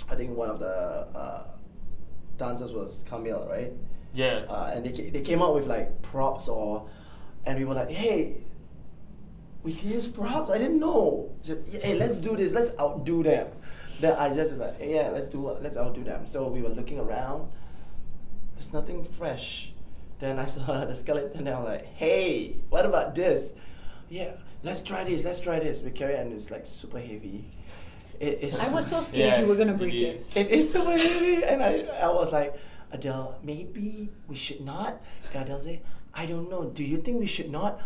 I 0.10 0.16
think 0.16 0.38
one 0.38 0.50
of 0.50 0.60
the 0.60 0.68
uh, 0.68 1.44
dancers 2.38 2.74
was 2.74 3.04
Camille, 3.08 3.48
right? 3.50 3.72
yeah, 4.16 4.46
uh, 4.48 4.72
and 4.74 4.86
they, 4.86 5.10
they 5.10 5.22
came 5.22 5.42
out 5.42 5.54
with 5.54 5.68
like 5.68 6.02
props 6.02 6.48
or 6.48 6.90
and 7.46 7.60
we 7.60 7.66
were 7.66 7.74
like 7.74 7.90
hey 7.90 8.38
we 9.62 9.74
can 9.74 9.90
use 9.90 10.08
props? 10.08 10.52
I 10.52 10.60
didn't 10.60 10.80
know. 10.80 11.32
Just, 11.44 11.84
hey 11.84 11.96
let's 11.96 12.20
do 12.20 12.38
this. 12.38 12.54
Let's 12.54 12.78
outdo 12.80 13.24
them. 13.24 13.48
Then 14.00 14.16
i 14.18 14.28
just 14.30 14.52
was 14.52 14.60
like 14.60 14.80
hey, 14.80 14.96
yeah 14.96 15.10
let's 15.10 15.30
do 15.30 15.50
let's 15.62 15.78
outdo 15.78 16.04
them. 16.04 16.28
So 16.28 16.48
we 16.48 16.62
were 16.62 16.70
looking 16.70 17.00
around. 17.00 17.52
There's 18.56 18.72
nothing 18.74 19.04
fresh. 19.04 19.74
Then 20.20 20.40
i 20.40 20.46
saw 20.46 20.86
the 20.90 20.96
skeleton 20.96 21.48
and 21.48 21.50
i'm 21.50 21.66
like 21.66 21.86
hey 21.86 22.58
what 22.70 22.86
about 22.86 23.16
this? 23.16 23.54
Yeah 24.10 24.32
let's 24.66 24.82
try 24.82 25.04
this 25.04 25.24
let's 25.24 25.40
try 25.40 25.60
this 25.60 25.82
we 25.82 25.92
carry 25.92 26.16
it 26.16 26.20
and 26.20 26.34
it's 26.34 26.50
like 26.52 26.66
super 26.66 27.00
heavy 27.00 27.46
it 28.20 28.40
is 28.42 28.60
I 28.60 28.70
was 28.70 28.88
so 28.88 29.02
scared 29.10 29.40
you 29.42 29.48
were 29.48 29.56
gonna 29.56 29.74
break 29.74 29.94
it. 29.94 30.16
is. 30.16 30.30
it 30.36 30.48
is 30.50 30.72
so 30.72 30.86
heavy, 30.86 31.44
and 31.44 31.62
I, 31.62 31.82
I 32.02 32.08
was 32.08 32.32
like, 32.32 32.56
Adele, 32.92 33.38
maybe 33.44 34.10
we 34.28 34.36
should 34.36 34.62
not. 34.62 35.02
And 35.34 35.44
Adele 35.44 35.60
said, 35.60 35.82
I 36.14 36.26
don't 36.26 36.50
know. 36.50 36.64
Do 36.64 36.82
you 36.84 36.98
think 36.98 37.20
we 37.20 37.28
should 37.28 37.52
not? 37.52 37.82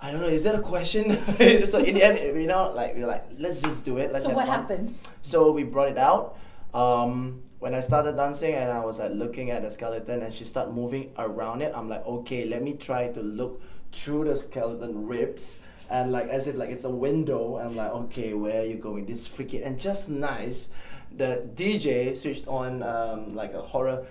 I 0.00 0.12
don't 0.12 0.20
know. 0.20 0.28
Is 0.28 0.44
that 0.44 0.54
a 0.54 0.60
question? 0.60 1.20
so 1.66 1.78
in 1.82 1.94
the 1.96 2.02
end, 2.04 2.40
you 2.40 2.46
know, 2.46 2.70
like 2.70 2.94
we 2.94 3.00
were 3.00 3.08
like, 3.08 3.24
let's 3.38 3.60
just 3.60 3.84
do 3.84 3.98
it. 3.98 4.12
Let's 4.12 4.24
So 4.24 4.30
what 4.30 4.46
fun." 4.46 4.54
happened? 4.54 4.94
So 5.20 5.50
we 5.50 5.64
brought 5.64 5.88
it 5.88 5.98
out. 5.98 6.38
Um, 6.72 7.42
when 7.58 7.74
I 7.74 7.80
started 7.80 8.16
dancing 8.16 8.54
and 8.54 8.70
I 8.70 8.84
was 8.84 8.98
like 9.00 9.12
looking 9.12 9.50
at 9.50 9.62
the 9.62 9.70
skeleton 9.70 10.22
and 10.22 10.32
she 10.32 10.44
started 10.44 10.72
moving 10.74 11.10
around 11.18 11.62
it, 11.62 11.72
I'm 11.74 11.88
like, 11.88 12.06
okay, 12.06 12.44
let 12.44 12.62
me 12.62 12.74
try 12.74 13.08
to 13.08 13.20
look 13.20 13.62
through 13.92 14.24
the 14.26 14.36
skeleton 14.36 15.06
ribs 15.08 15.64
and 15.90 16.12
like 16.12 16.28
as 16.28 16.46
if 16.48 16.56
like 16.56 16.70
it's 16.70 16.84
a 16.84 16.90
window. 16.90 17.56
I'm 17.58 17.76
like, 17.76 17.90
okay, 17.90 18.34
where 18.34 18.62
are 18.62 18.66
you 18.66 18.76
going? 18.76 19.06
This 19.06 19.28
freaking 19.28 19.64
and 19.66 19.78
just 19.78 20.08
nice. 20.10 20.70
The 21.16 21.48
DJ 21.54 22.16
switched 22.16 22.48
on 22.48 22.82
um, 22.82 23.30
like 23.34 23.54
a 23.54 23.62
horror 23.62 24.06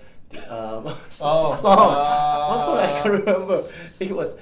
um, 0.48 0.86
Oh, 0.86 1.00
song. 1.10 1.94
uh, 1.94 2.46
what 2.48 2.58
song 2.58 2.78
I 2.78 3.02
can 3.02 3.12
remember? 3.12 3.64
It 4.00 4.10
was. 4.10 4.34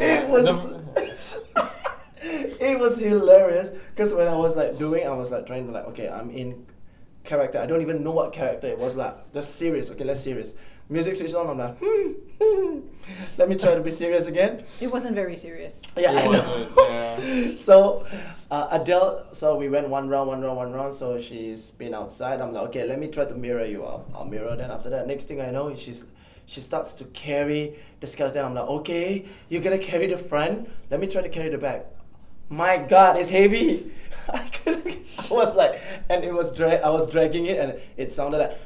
It 0.00 0.28
was. 0.28 0.48
it 2.60 2.78
was 2.78 2.98
hilarious 2.98 3.70
because 3.70 4.14
when 4.14 4.28
I 4.28 4.36
was 4.36 4.56
like 4.56 4.78
doing, 4.78 5.06
I 5.06 5.12
was 5.12 5.30
like 5.30 5.46
trying 5.46 5.66
to 5.66 5.72
like, 5.72 5.84
okay, 5.88 6.08
I'm 6.08 6.30
in 6.30 6.66
character. 7.30 7.58
I 7.60 7.66
don't 7.66 7.80
even 7.80 8.02
know 8.02 8.10
what 8.10 8.32
character 8.32 8.66
it 8.66 8.78
was. 8.78 8.96
Like, 8.96 9.32
just 9.32 9.54
serious. 9.56 9.88
Okay, 9.90 10.04
let's 10.04 10.20
serious. 10.20 10.54
Music 10.88 11.14
switched 11.14 11.36
on. 11.36 11.46
I'm 11.48 11.58
like, 11.58 11.76
hmm, 11.80 12.12
hmm. 12.40 12.80
let 13.38 13.48
me 13.48 13.54
try 13.54 13.76
to 13.76 13.80
be 13.80 13.92
serious 13.92 14.26
again. 14.26 14.64
It 14.80 14.90
wasn't 14.90 15.14
very 15.14 15.36
serious. 15.36 15.82
Yeah, 15.96 16.10
It 16.12 16.26
I 16.26 16.32
know. 16.32 16.68
yeah. 16.90 17.56
so 17.68 18.04
uh, 18.50 18.66
Adele, 18.72 19.28
so 19.32 19.54
we 19.56 19.68
went 19.68 19.88
one 19.88 20.08
round, 20.08 20.26
one 20.28 20.40
round, 20.42 20.56
one 20.56 20.72
round. 20.72 20.92
So 20.92 21.20
she's 21.20 21.70
been 21.70 21.94
outside. 21.94 22.40
I'm 22.40 22.52
like, 22.52 22.64
okay, 22.70 22.84
let 22.88 22.98
me 22.98 23.06
try 23.06 23.24
to 23.24 23.34
mirror 23.36 23.64
you. 23.64 23.84
I'll, 23.84 24.04
I'll 24.14 24.24
mirror. 24.24 24.56
Then 24.56 24.72
after 24.72 24.90
that, 24.90 25.06
next 25.06 25.26
thing 25.26 25.40
I 25.40 25.50
know, 25.52 25.74
she's 25.76 26.06
she 26.46 26.60
starts 26.60 26.94
to 26.94 27.04
carry 27.04 27.76
the 28.00 28.08
skeleton. 28.08 28.44
I'm 28.44 28.54
like, 28.54 28.68
okay, 28.80 29.24
you're 29.48 29.62
gonna 29.62 29.78
carry 29.78 30.08
the 30.08 30.18
front. 30.18 30.68
Let 30.90 30.98
me 30.98 31.06
try 31.06 31.22
to 31.22 31.28
carry 31.28 31.50
the 31.50 31.58
back. 31.58 31.86
My 32.48 32.78
God, 32.78 33.16
it's 33.16 33.30
heavy. 33.30 33.92
I 34.28 34.40
couldn't. 34.48 34.98
I 35.18 35.28
was 35.32 35.54
like, 35.54 35.79
and 36.10 36.24
it 36.24 36.34
was 36.34 36.52
dra- 36.52 36.80
I 36.84 36.90
was 36.90 37.08
dragging 37.10 37.46
it, 37.46 37.58
and 37.58 37.80
it 37.96 38.12
sounded 38.12 38.38
like. 38.38 38.58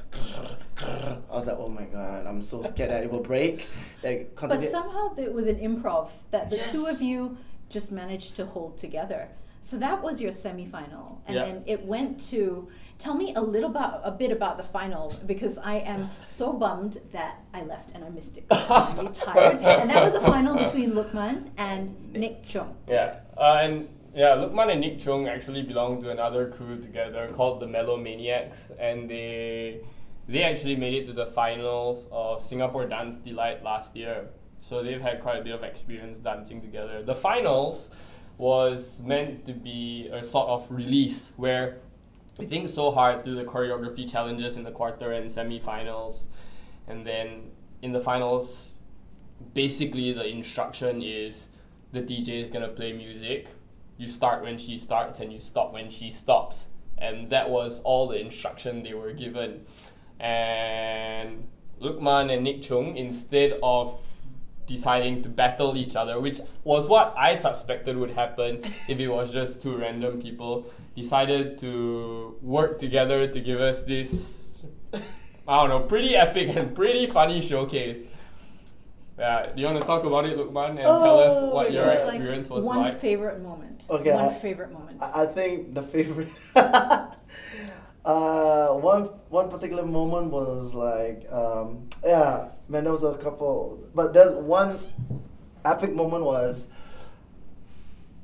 I 1.31 1.37
was 1.37 1.47
like, 1.47 1.57
oh 1.59 1.69
my 1.69 1.85
God, 1.85 2.27
I'm 2.27 2.43
so 2.43 2.61
scared 2.63 2.91
that 2.91 3.05
it 3.05 3.11
will 3.13 3.21
break. 3.23 3.65
Like, 4.03 4.31
But 4.35 4.49
continue- 4.51 4.69
somehow 4.71 5.15
it 5.17 5.33
was 5.33 5.47
an 5.47 5.57
improv 5.57 6.09
that 6.33 6.51
the 6.51 6.57
two 6.57 6.87
of 6.91 7.01
you 7.01 7.37
just 7.71 7.93
managed 7.93 8.35
to 8.37 8.47
hold 8.47 8.77
together. 8.77 9.29
So 9.61 9.79
that 9.79 10.03
was 10.03 10.21
your 10.21 10.33
semifinal, 10.33 11.19
and 11.27 11.37
Yeah. 11.37 11.45
then 11.47 11.63
it 11.67 11.87
went 11.87 12.19
to. 12.31 12.69
Tell 12.97 13.15
me 13.15 13.35
a 13.35 13.41
little 13.41 13.71
about 13.71 14.03
a 14.05 14.13
bit 14.13 14.31
about 14.31 14.57
the 14.57 14.63
final 14.63 15.13
because 15.27 15.59
I 15.59 15.77
am 15.79 16.11
so 16.23 16.53
bummed 16.53 17.01
that 17.11 17.39
I 17.53 17.63
left 17.63 17.91
and 17.93 18.05
I 18.05 18.09
missed 18.09 18.39
it. 18.39 18.45
I'm 18.51 18.97
really 18.97 19.13
tired, 19.27 19.57
and 19.61 19.91
that 19.91 20.03
was 20.05 20.15
a 20.15 20.21
final 20.21 20.55
between 20.57 20.91
Lukman 20.91 21.51
and 21.57 21.95
Nick 22.13 22.47
Chung. 22.47 22.77
Yeah, 22.89 23.17
uh, 23.37 23.59
and 23.63 23.89
yeah, 24.15 24.37
Lukman 24.37 24.71
and 24.71 24.81
Nick 24.81 25.01
Chung 25.01 25.27
actually 25.27 25.63
belong 25.63 26.01
to 26.03 26.11
another 26.11 26.49
crew 26.49 26.81
together 26.81 27.29
called 27.33 27.61
the 27.61 27.67
Melomaniacs, 27.67 28.71
and 28.79 29.11
they 29.11 29.81
they 30.29 30.43
actually 30.43 30.77
made 30.77 30.95
it 30.95 31.07
to 31.07 31.13
the 31.13 31.27
finals 31.27 32.07
of 32.11 32.43
Singapore 32.43 32.87
Dance 32.87 33.17
Delight 33.17 33.63
last 33.63 33.97
year. 33.97 34.29
So 34.61 34.83
they've 34.83 35.01
had 35.01 35.21
quite 35.21 35.37
a 35.37 35.43
bit 35.43 35.55
of 35.55 35.63
experience 35.63 36.21
dancing 36.21 36.61
together. 36.61 37.03
The 37.03 37.15
finals 37.15 37.91
was 38.39 39.03
meant 39.05 39.47
to 39.47 39.53
be 39.53 40.09
a 40.13 40.23
sort 40.25 40.49
of 40.49 40.71
release 40.71 41.33
where 41.37 41.79
we 42.39 42.47
think 42.47 42.69
so 42.69 42.91
hard 42.91 43.25
through 43.25 43.35
the 43.35 43.45
choreography 43.45 44.11
challenges 44.11 44.57
in 44.57 44.63
the 44.63 44.71
quarter 44.71 45.13
and 45.13 45.31
semi-finals, 45.31 46.29
and 46.89 47.07
then 47.07 47.51
in 47.83 47.93
the 47.93 48.01
finals, 48.01 48.75
basically 49.53 50.13
the 50.13 50.27
instruction 50.27 51.03
is 51.03 51.49
the 51.93 52.01
DJ 52.01 52.41
is 52.41 52.49
gonna 52.49 52.69
play 52.69 52.93
music. 52.93 53.49
You 53.97 54.09
start 54.09 54.43
when 54.43 54.59
she 54.59 54.79
starts 54.79 55.21
and 55.21 55.33
you 55.33 55.41
stop 55.41 55.73
when 55.73 55.89
she 55.89 56.11
stops. 56.11 56.69
And 56.99 57.31
that 57.31 57.51
was 57.51 57.81
all 57.81 58.09
the 58.09 58.21
instruction 58.21 58.83
they 58.83 58.95
were 58.95 59.13
given. 59.13 59.67
And 60.21 61.49
Lukman 61.81 62.33
and 62.33 62.45
Nick 62.45 62.63
Chung, 62.63 62.97
instead 62.97 63.59
of 63.63 64.01
deciding 64.67 65.23
to 65.23 65.29
battle 65.29 65.77
each 65.77 65.97
other, 65.97 66.19
which 66.21 66.41
was 66.63 66.89
what 66.89 67.15
I 67.17 67.35
suspected 67.35 67.97
would 67.97 68.11
happen 68.11 68.63
if 68.89 68.99
it 68.99 69.09
was 69.09 69.33
just 69.33 69.63
two 69.63 69.77
random 69.77 70.21
people, 70.21 70.67
decided 70.97 71.59
to 71.59 72.37
work 72.41 72.79
together 72.79 73.27
to 73.27 73.41
give 73.41 73.61
us 73.61 73.83
this, 73.83 74.65
I 75.49 75.61
don't 75.61 75.69
know, 75.69 75.81
pretty 75.81 76.17
epic 76.17 76.57
and 76.57 76.75
pretty 76.75 77.07
funny 77.07 77.41
showcase. 77.43 78.03
Yeah, 79.19 79.47
do 79.55 79.61
you 79.61 79.67
want 79.69 79.81
to 79.81 79.87
talk 79.87 80.05
about 80.05 80.25
it, 80.27 80.37
Lukman, 80.37 80.71
and 80.71 80.79
tell 80.79 81.21
us 81.21 81.33
Oh, 81.37 81.55
what 81.55 81.73
your 81.73 81.83
Just 81.83 82.09
experience 82.09 82.51
like 82.51 82.57
was 82.57 82.65
one 82.65 82.81
like? 82.83 82.97
favorite 82.97 83.41
moment. 83.41 83.87
Okay, 83.89 84.11
one 84.13 84.25
I- 84.25 84.33
favorite 84.35 84.73
moment. 84.73 85.01
I 85.01 85.23
I 85.23 85.27
think 85.27 85.75
the 85.75 85.83
favorite. 85.83 86.29
uh, 86.57 87.07
one 88.75 89.05
one 89.31 89.49
particular 89.51 89.85
moment 89.87 90.31
was 90.33 90.75
like, 90.75 91.31
um, 91.33 91.89
yeah, 92.05 92.49
man, 92.69 92.85
there 92.85 92.93
was 92.93 93.05
a 93.05 93.15
couple, 93.17 93.79
but 93.95 94.13
there's 94.13 94.35
one 94.35 94.79
epic 95.65 95.95
moment 95.95 96.25
was. 96.25 96.69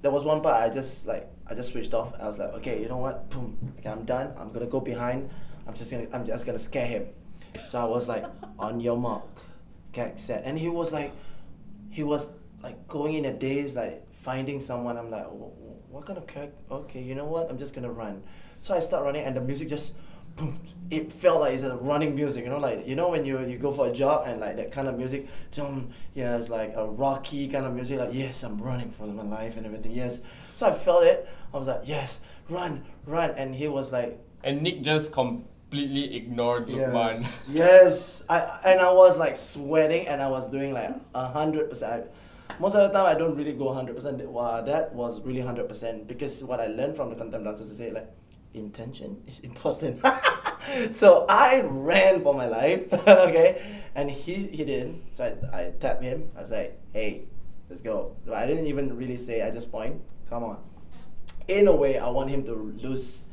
There 0.02 0.10
was 0.10 0.24
one 0.24 0.40
part 0.40 0.62
I 0.62 0.70
just 0.70 1.06
like 1.06 1.30
I 1.46 1.54
just 1.54 1.72
switched 1.72 1.94
off. 1.94 2.12
I 2.18 2.26
was 2.26 2.38
like, 2.38 2.52
okay, 2.54 2.80
you 2.82 2.88
know 2.88 2.96
what? 2.98 3.30
Boom. 3.30 3.56
Okay, 3.78 3.88
I'm 3.90 4.04
done. 4.04 4.32
I'm 4.38 4.48
gonna 4.48 4.66
go 4.66 4.80
behind. 4.80 5.30
I'm 5.66 5.74
just 5.74 5.90
gonna 5.92 6.06
I'm 6.12 6.26
just 6.26 6.46
gonna 6.46 6.58
scare 6.58 6.86
him. 6.86 7.06
So 7.64 7.80
I 7.80 7.84
was 7.84 8.08
like, 8.08 8.24
on 8.58 8.80
your 8.80 8.96
mark, 8.96 9.24
get 9.92 10.20
set, 10.20 10.42
and 10.44 10.58
he 10.58 10.68
was 10.68 10.92
like, 10.92 11.12
he 11.90 12.02
was 12.02 12.32
like 12.62 12.88
going 12.88 13.14
in 13.14 13.24
a 13.24 13.32
daze, 13.32 13.76
like 13.76 14.06
finding 14.12 14.60
someone. 14.60 14.96
I'm 14.96 15.10
like, 15.10 15.26
"Wh- 15.26 15.54
wh- 15.56 15.92
what 15.92 16.06
kind 16.06 16.18
of 16.18 16.26
character? 16.26 16.56
Okay, 16.70 17.02
you 17.02 17.14
know 17.14 17.24
what? 17.26 17.50
I'm 17.50 17.58
just 17.58 17.74
gonna 17.74 17.90
run. 17.90 18.22
So 18.60 18.74
I 18.74 18.80
start 18.80 19.04
running, 19.04 19.24
and 19.24 19.36
the 19.36 19.40
music 19.40 19.68
just, 19.68 19.96
boom. 20.36 20.60
It 20.90 21.12
felt 21.12 21.40
like 21.40 21.54
it's 21.54 21.62
a 21.62 21.76
running 21.76 22.14
music. 22.14 22.44
You 22.44 22.50
know, 22.50 22.58
like 22.58 22.86
you 22.86 22.96
know 22.96 23.10
when 23.10 23.24
you 23.24 23.40
you 23.46 23.58
go 23.58 23.72
for 23.72 23.86
a 23.86 23.92
job 23.92 24.26
and 24.26 24.40
like 24.40 24.56
that 24.56 24.72
kind 24.72 24.88
of 24.88 24.96
music, 24.98 25.28
dum, 25.52 25.90
yeah, 26.14 26.36
it's 26.36 26.48
like 26.48 26.72
a 26.76 26.86
rocky 26.86 27.48
kind 27.48 27.66
of 27.66 27.74
music. 27.74 27.98
Like 27.98 28.10
yes, 28.12 28.42
I'm 28.42 28.60
running 28.60 28.90
for 28.90 29.06
my 29.06 29.22
life 29.22 29.56
and 29.56 29.66
everything. 29.66 29.92
Yes. 29.92 30.22
So 30.54 30.66
I 30.66 30.72
felt 30.74 31.04
it. 31.04 31.28
I 31.54 31.56
was 31.58 31.66
like, 31.66 31.82
yes, 31.84 32.20
run, 32.48 32.84
run, 33.06 33.30
and 33.30 33.54
he 33.54 33.66
was 33.68 33.92
like, 33.92 34.18
And 34.44 34.62
Nick 34.62 34.82
just 34.82 35.12
completely 35.70 36.16
ignored 36.16 36.66
Lukman. 36.66 37.20
Yes, 37.20 37.48
yes. 37.52 38.24
I 38.28 38.58
and 38.64 38.80
I 38.80 38.90
was 38.92 39.18
like 39.18 39.36
sweating 39.36 40.08
and 40.08 40.20
I 40.20 40.28
was 40.28 40.48
doing 40.50 40.72
like 40.74 40.90
a 41.14 41.28
hundred 41.28 41.70
percent. 41.70 42.06
Most 42.58 42.74
of 42.74 42.82
the 42.82 42.90
time 42.90 43.06
I 43.06 43.14
don't 43.16 43.36
really 43.36 43.52
go 43.52 43.72
hundred 43.72 43.94
percent. 43.94 44.18
Wow, 44.28 44.62
that 44.62 44.92
was 44.92 45.20
really 45.22 45.40
hundred 45.40 45.68
percent 45.68 46.08
because 46.08 46.42
what 46.42 46.58
I 46.60 46.66
learned 46.66 46.96
from 46.96 47.10
the 47.10 47.14
contempt 47.14 47.44
dancers 47.44 47.70
is 47.70 47.78
say 47.78 47.92
like 47.92 48.10
intention 48.52 49.22
is 49.28 49.40
important. 49.40 50.02
so 50.90 51.24
I 51.28 51.60
ran 51.60 52.22
for 52.22 52.34
my 52.34 52.46
life, 52.46 52.92
okay, 53.06 53.62
and 53.94 54.10
he 54.10 54.50
he 54.50 54.64
didn't. 54.64 55.14
So 55.14 55.22
I 55.22 55.30
I 55.56 55.62
tapped 55.78 56.02
him. 56.02 56.30
I 56.36 56.40
was 56.40 56.50
like, 56.50 56.80
hey, 56.92 57.28
let's 57.68 57.80
go. 57.80 58.16
So 58.26 58.34
I 58.34 58.44
didn't 58.44 58.66
even 58.66 58.96
really 58.96 59.16
say. 59.16 59.42
I 59.46 59.50
just 59.52 59.70
point. 59.70 60.02
Come 60.28 60.42
on. 60.42 60.58
In 61.46 61.66
a 61.66 61.74
way, 61.74 61.98
I 61.98 62.08
want 62.10 62.30
him 62.30 62.42
to 62.46 62.54
lose 62.54 63.29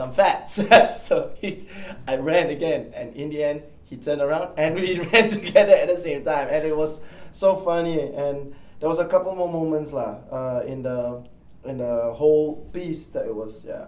some 0.00 0.12
fats. 0.12 0.54
so 1.06 1.32
he, 1.36 1.68
I 2.08 2.16
ran 2.16 2.48
again, 2.48 2.92
and 2.96 3.14
in 3.14 3.28
the 3.28 3.44
end, 3.44 3.62
he 3.84 3.96
turned 3.96 4.22
around 4.22 4.54
and 4.56 4.74
we 4.74 4.98
ran 5.12 5.28
together 5.28 5.74
at 5.74 5.88
the 5.88 5.96
same 5.96 6.24
time, 6.24 6.48
and 6.50 6.64
it 6.66 6.76
was 6.76 7.00
so 7.32 7.56
funny. 7.56 8.00
And 8.00 8.54
there 8.80 8.88
was 8.88 8.98
a 8.98 9.06
couple 9.06 9.34
more 9.34 9.52
moments 9.52 9.92
lah, 9.92 10.12
uh, 10.32 10.62
in 10.66 10.82
the 10.82 11.22
in 11.68 11.76
the 11.76 12.14
whole 12.16 12.64
piece 12.72 13.12
that 13.12 13.26
it 13.26 13.34
was 13.34 13.64
yeah. 13.68 13.86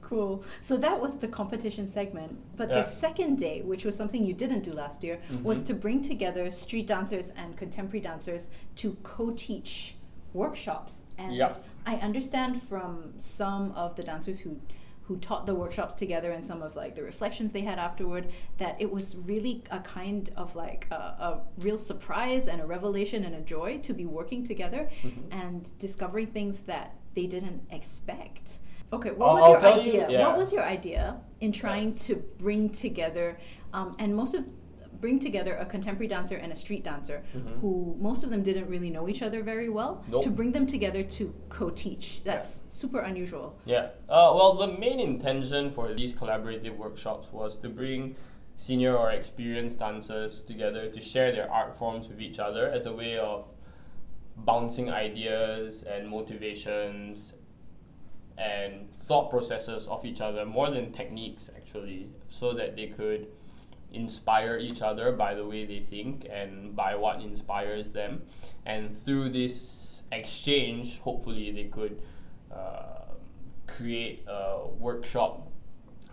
Cool. 0.00 0.44
So 0.60 0.76
that 0.76 1.00
was 1.00 1.16
the 1.16 1.28
competition 1.28 1.88
segment. 1.88 2.32
But 2.56 2.68
Yeah. 2.68 2.76
the 2.76 2.82
second 2.82 3.38
day, 3.38 3.62
which 3.70 3.84
was 3.88 3.96
something 3.96 4.22
you 4.22 4.34
didn't 4.34 4.62
do 4.68 4.70
last 4.70 5.02
year, 5.02 5.16
was 5.42 5.58
Mhm. 5.62 5.66
to 5.68 5.74
bring 5.74 6.02
together 6.02 6.50
street 6.50 6.86
dancers 6.86 7.32
and 7.40 7.56
contemporary 7.56 8.00
dancers 8.00 8.50
to 8.80 8.96
co 9.02 9.32
teach 9.46 9.96
workshops. 10.34 11.04
And 11.16 11.34
Yep. 11.34 11.54
I 11.86 11.94
understand 11.96 12.62
from 12.62 13.14
some 13.16 13.72
of 13.72 13.96
the 13.96 14.02
dancers 14.02 14.40
who 14.40 14.60
who 15.08 15.18
taught 15.18 15.44
the 15.44 15.54
workshops 15.54 15.92
together 15.94 16.30
and 16.30 16.42
some 16.42 16.62
of 16.62 16.74
like 16.76 16.94
the 16.94 17.02
reflections 17.02 17.52
they 17.52 17.60
had 17.60 17.78
afterward 17.78 18.26
that 18.56 18.74
it 18.80 18.90
was 18.90 19.14
really 19.18 19.62
a 19.70 19.78
kind 19.80 20.30
of 20.34 20.56
like 20.56 20.86
a, 20.90 20.94
a 20.94 21.40
real 21.58 21.76
surprise 21.76 22.48
and 22.48 22.58
a 22.62 22.64
revelation 22.66 23.22
and 23.22 23.34
a 23.34 23.40
joy 23.42 23.76
to 23.82 23.92
be 23.92 24.06
working 24.06 24.42
together 24.42 24.88
Mhm. 25.02 25.24
and 25.30 25.78
discovering 25.78 26.28
things 26.28 26.60
that 26.60 26.94
they 27.12 27.26
didn't 27.26 27.66
expect. 27.70 28.60
Okay, 28.94 29.10
what 29.10 29.26
I'll- 29.28 29.34
was 29.34 29.48
your 29.50 29.60
tell 29.60 29.74
you- 29.74 29.80
idea? 29.82 30.08
yeah. 30.08 30.26
What 30.26 30.38
was 30.38 30.54
your 30.54 30.62
idea 30.62 31.20
in 31.42 31.52
trying 31.52 31.94
to 32.06 32.16
bring 32.38 32.70
together, 32.70 33.36
um, 33.74 33.94
and 33.98 34.16
most 34.16 34.32
of 34.32 34.46
bring 35.04 35.18
together 35.18 35.54
a 35.56 35.66
contemporary 35.66 36.08
dancer 36.08 36.34
and 36.34 36.50
a 36.50 36.54
street 36.54 36.82
dancer, 36.82 37.22
Mhm. 37.36 37.60
who 37.60 37.94
most 38.00 38.24
of 38.24 38.30
them 38.30 38.42
didn't 38.42 38.68
really 38.74 38.88
know 38.88 39.06
each 39.06 39.20
other 39.26 39.42
very 39.42 39.68
well, 39.68 40.02
Nope. 40.08 40.22
to 40.22 40.30
bring 40.30 40.52
them 40.52 40.66
together 40.66 41.02
to 41.16 41.22
co-teach. 41.50 42.22
That's 42.24 42.64
super 42.68 43.00
unusual. 43.00 43.54
Yeah. 43.66 43.88
Uh, 44.08 44.32
well, 44.38 44.54
the 44.54 44.66
main 44.84 44.98
intention 45.00 45.70
for 45.70 45.92
these 45.92 46.14
collaborative 46.14 46.74
workshops 46.78 47.30
was 47.30 47.58
to 47.58 47.68
bring 47.68 48.16
senior 48.56 48.96
or 48.96 49.10
experienced 49.10 49.78
dancers 49.78 50.40
together 50.42 50.88
to 50.90 51.00
share 51.02 51.30
their 51.32 51.50
art 51.52 51.74
forms 51.80 52.08
with 52.08 52.20
each 52.22 52.38
other 52.38 52.64
as 52.76 52.86
a 52.86 52.94
way 53.00 53.18
of 53.18 53.40
bouncing 54.38 54.88
ideas 54.90 55.82
and 55.82 56.08
motivations 56.08 57.34
and 58.38 58.90
thought 59.06 59.28
processes 59.28 59.86
of 59.86 60.00
each 60.06 60.22
other 60.22 60.46
more 60.46 60.70
than 60.70 60.90
techniques 60.92 61.50
actually 61.58 62.08
so 62.26 62.54
that 62.54 62.74
they 62.74 62.86
could 62.86 63.26
inspire 63.94 64.58
each 64.58 64.82
other 64.82 65.12
by 65.12 65.34
the 65.34 65.46
way 65.46 65.64
they 65.64 65.80
think 65.80 66.26
and 66.30 66.74
by 66.74 66.94
what 66.94 67.20
inspires 67.20 67.90
them. 67.90 68.22
And 68.66 68.96
through 68.96 69.30
this 69.30 70.02
exchange 70.12 71.00
hopefully 71.00 71.50
they 71.50 71.64
could 71.64 72.00
uh, 72.52 73.14
create 73.66 74.24
a 74.28 74.66
workshop 74.78 75.50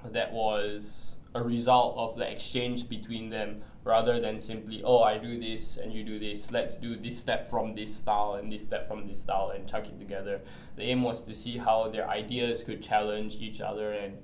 that 0.05 0.31
was 0.31 1.15
a 1.35 1.43
result 1.43 1.95
of 1.97 2.17
the 2.17 2.29
exchange 2.29 2.89
between 2.89 3.29
them 3.29 3.61
rather 3.83 4.19
than 4.19 4.37
simply 4.39 4.83
oh 4.83 5.01
i 5.01 5.17
do 5.17 5.39
this 5.39 5.77
and 5.77 5.93
you 5.93 6.03
do 6.03 6.19
this. 6.19 6.51
Let's 6.51 6.75
do 6.75 6.95
this 6.95 7.17
step 7.17 7.49
from 7.49 7.73
this 7.73 7.95
style 7.95 8.35
and 8.35 8.51
this 8.51 8.63
step 8.63 8.87
from 8.87 9.07
this 9.07 9.21
style 9.21 9.51
and 9.55 9.67
chuck 9.67 9.87
it 9.87 9.99
together. 9.99 10.41
The 10.75 10.83
aim 10.83 11.03
was 11.03 11.21
to 11.23 11.33
see 11.33 11.57
how 11.57 11.89
their 11.89 12.09
ideas 12.09 12.63
could 12.63 12.83
challenge 12.83 13.37
each 13.37 13.61
other 13.61 13.91
and 13.93 14.17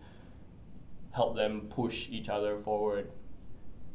help 1.11 1.35
them 1.35 1.61
push 1.69 2.09
each 2.09 2.29
other 2.29 2.57
forward 2.57 3.09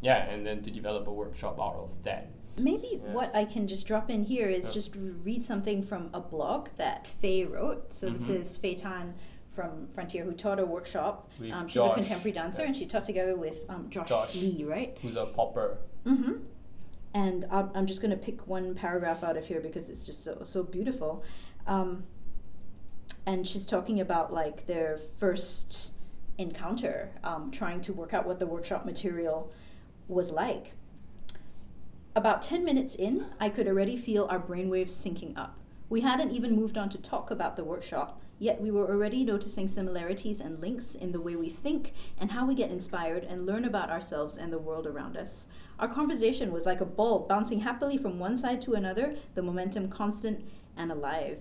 yeah 0.03 0.29
and 0.29 0.47
then 0.47 0.63
to 0.63 0.71
develop 0.71 1.07
a 1.07 1.13
workshop 1.13 1.59
out 1.59 1.77
of 1.77 2.03
that 2.05 2.29
Maybe 2.59 3.01
Yeah. 3.03 3.13
what 3.15 3.35
I 3.35 3.47
can 3.47 3.67
just 3.67 3.87
drop 3.87 4.11
in 4.11 4.25
here 4.25 4.47
is 4.47 4.67
Yeah. 4.67 4.73
just 4.75 4.95
read 5.25 5.43
something 5.43 5.81
from 5.81 6.11
a 6.13 6.21
blog 6.21 6.69
that 6.77 7.07
Faye 7.09 7.45
wrote. 7.47 7.95
So 7.95 8.11
this 8.11 8.29
Mhm. 8.29 8.41
is 8.41 8.59
Faye 8.59 8.75
Tan 8.75 9.15
from 9.49 9.87
Frontier 9.89 10.25
who 10.25 10.33
taught 10.35 10.61
a 10.61 10.67
workshop. 10.67 11.31
Um, 11.51 11.67
she's 11.67 11.77
Josh. 11.77 11.93
a 11.93 11.95
contemporary 11.95 12.33
dancer 12.33 12.61
Yeah. 12.61 12.67
and 12.69 12.77
she 12.77 12.85
taught 12.85 13.05
together 13.05 13.37
with 13.37 13.65
um, 13.71 13.89
Josh, 13.89 14.09
Josh. 14.11 14.35
Lee, 14.35 14.65
right? 14.65 14.99
who's 15.01 15.17
a 15.17 15.25
popper 15.25 15.79
Mm-hmm. 16.05 16.33
And 17.15 17.47
I'm, 17.51 17.71
I'm 17.75 17.87
just 17.87 18.03
going 18.03 18.11
to 18.11 18.17
pick 18.19 18.47
one 18.47 18.75
paragraph 18.75 19.23
out 19.25 19.37
of 19.39 19.47
here 19.47 19.61
because 19.63 19.89
it's 19.89 20.05
just 20.05 20.23
so, 20.23 20.43
so 20.45 20.63
beautiful. 20.63 21.23
Um, 21.67 22.05
and 23.25 23.47
she's 23.47 23.65
talking 23.65 23.99
about 24.01 24.31
like 24.33 24.67
their 24.67 24.97
first 24.97 25.93
encounter, 26.39 27.13
um, 27.25 27.51
trying 27.51 27.81
to 27.83 27.93
work 27.95 28.13
out 28.13 28.27
what 28.27 28.39
the 28.41 28.47
workshop 28.47 28.85
material 28.85 29.51
was 30.09 30.31
like. 30.31 30.73
About 32.15 32.43
10 32.43 32.65
minutes 32.65 32.95
in, 32.95 33.27
I 33.41 33.49
could 33.49 33.67
already 33.67 33.97
feel 33.97 34.27
our 34.31 34.39
brainwaves 34.39 34.91
syncing 34.91 35.37
up. 35.37 35.59
We 35.89 36.03
hadn't 36.03 36.33
even 36.33 36.57
moved 36.57 36.77
on 36.77 36.89
to 36.91 37.01
talk 37.01 37.31
about 37.31 37.57
the 37.57 37.65
workshop, 37.65 38.21
yet 38.39 38.61
we 38.61 38.71
were 38.71 38.91
already 38.91 39.25
noticing 39.25 39.69
similarities 39.69 40.41
and 40.41 40.59
links 40.59 40.95
in 40.95 41.13
the 41.13 41.21
way 41.21 41.37
we 41.37 41.49
think 41.49 41.93
and 42.19 42.33
how 42.33 42.47
we 42.47 42.55
get 42.55 42.71
inspired 42.71 43.25
and 43.25 43.47
learn 43.47 43.65
about 43.65 43.91
ourselves 43.91 44.37
and 44.37 44.53
the 44.53 44.59
world 44.59 44.87
around 44.87 45.17
us. 45.17 45.47
Our 45.79 45.89
conversation 45.89 46.53
was 46.53 46.67
like 46.67 46.81
a 46.81 46.87
ball 46.87 47.21
bouncing 47.21 47.61
happily 47.61 47.97
from 47.97 48.19
one 48.19 48.37
side 48.37 48.61
to 48.63 48.75
another, 48.75 49.17
the 49.35 49.43
momentum 49.43 49.89
constant 49.89 50.45
and 50.77 50.93
alive. 50.93 51.41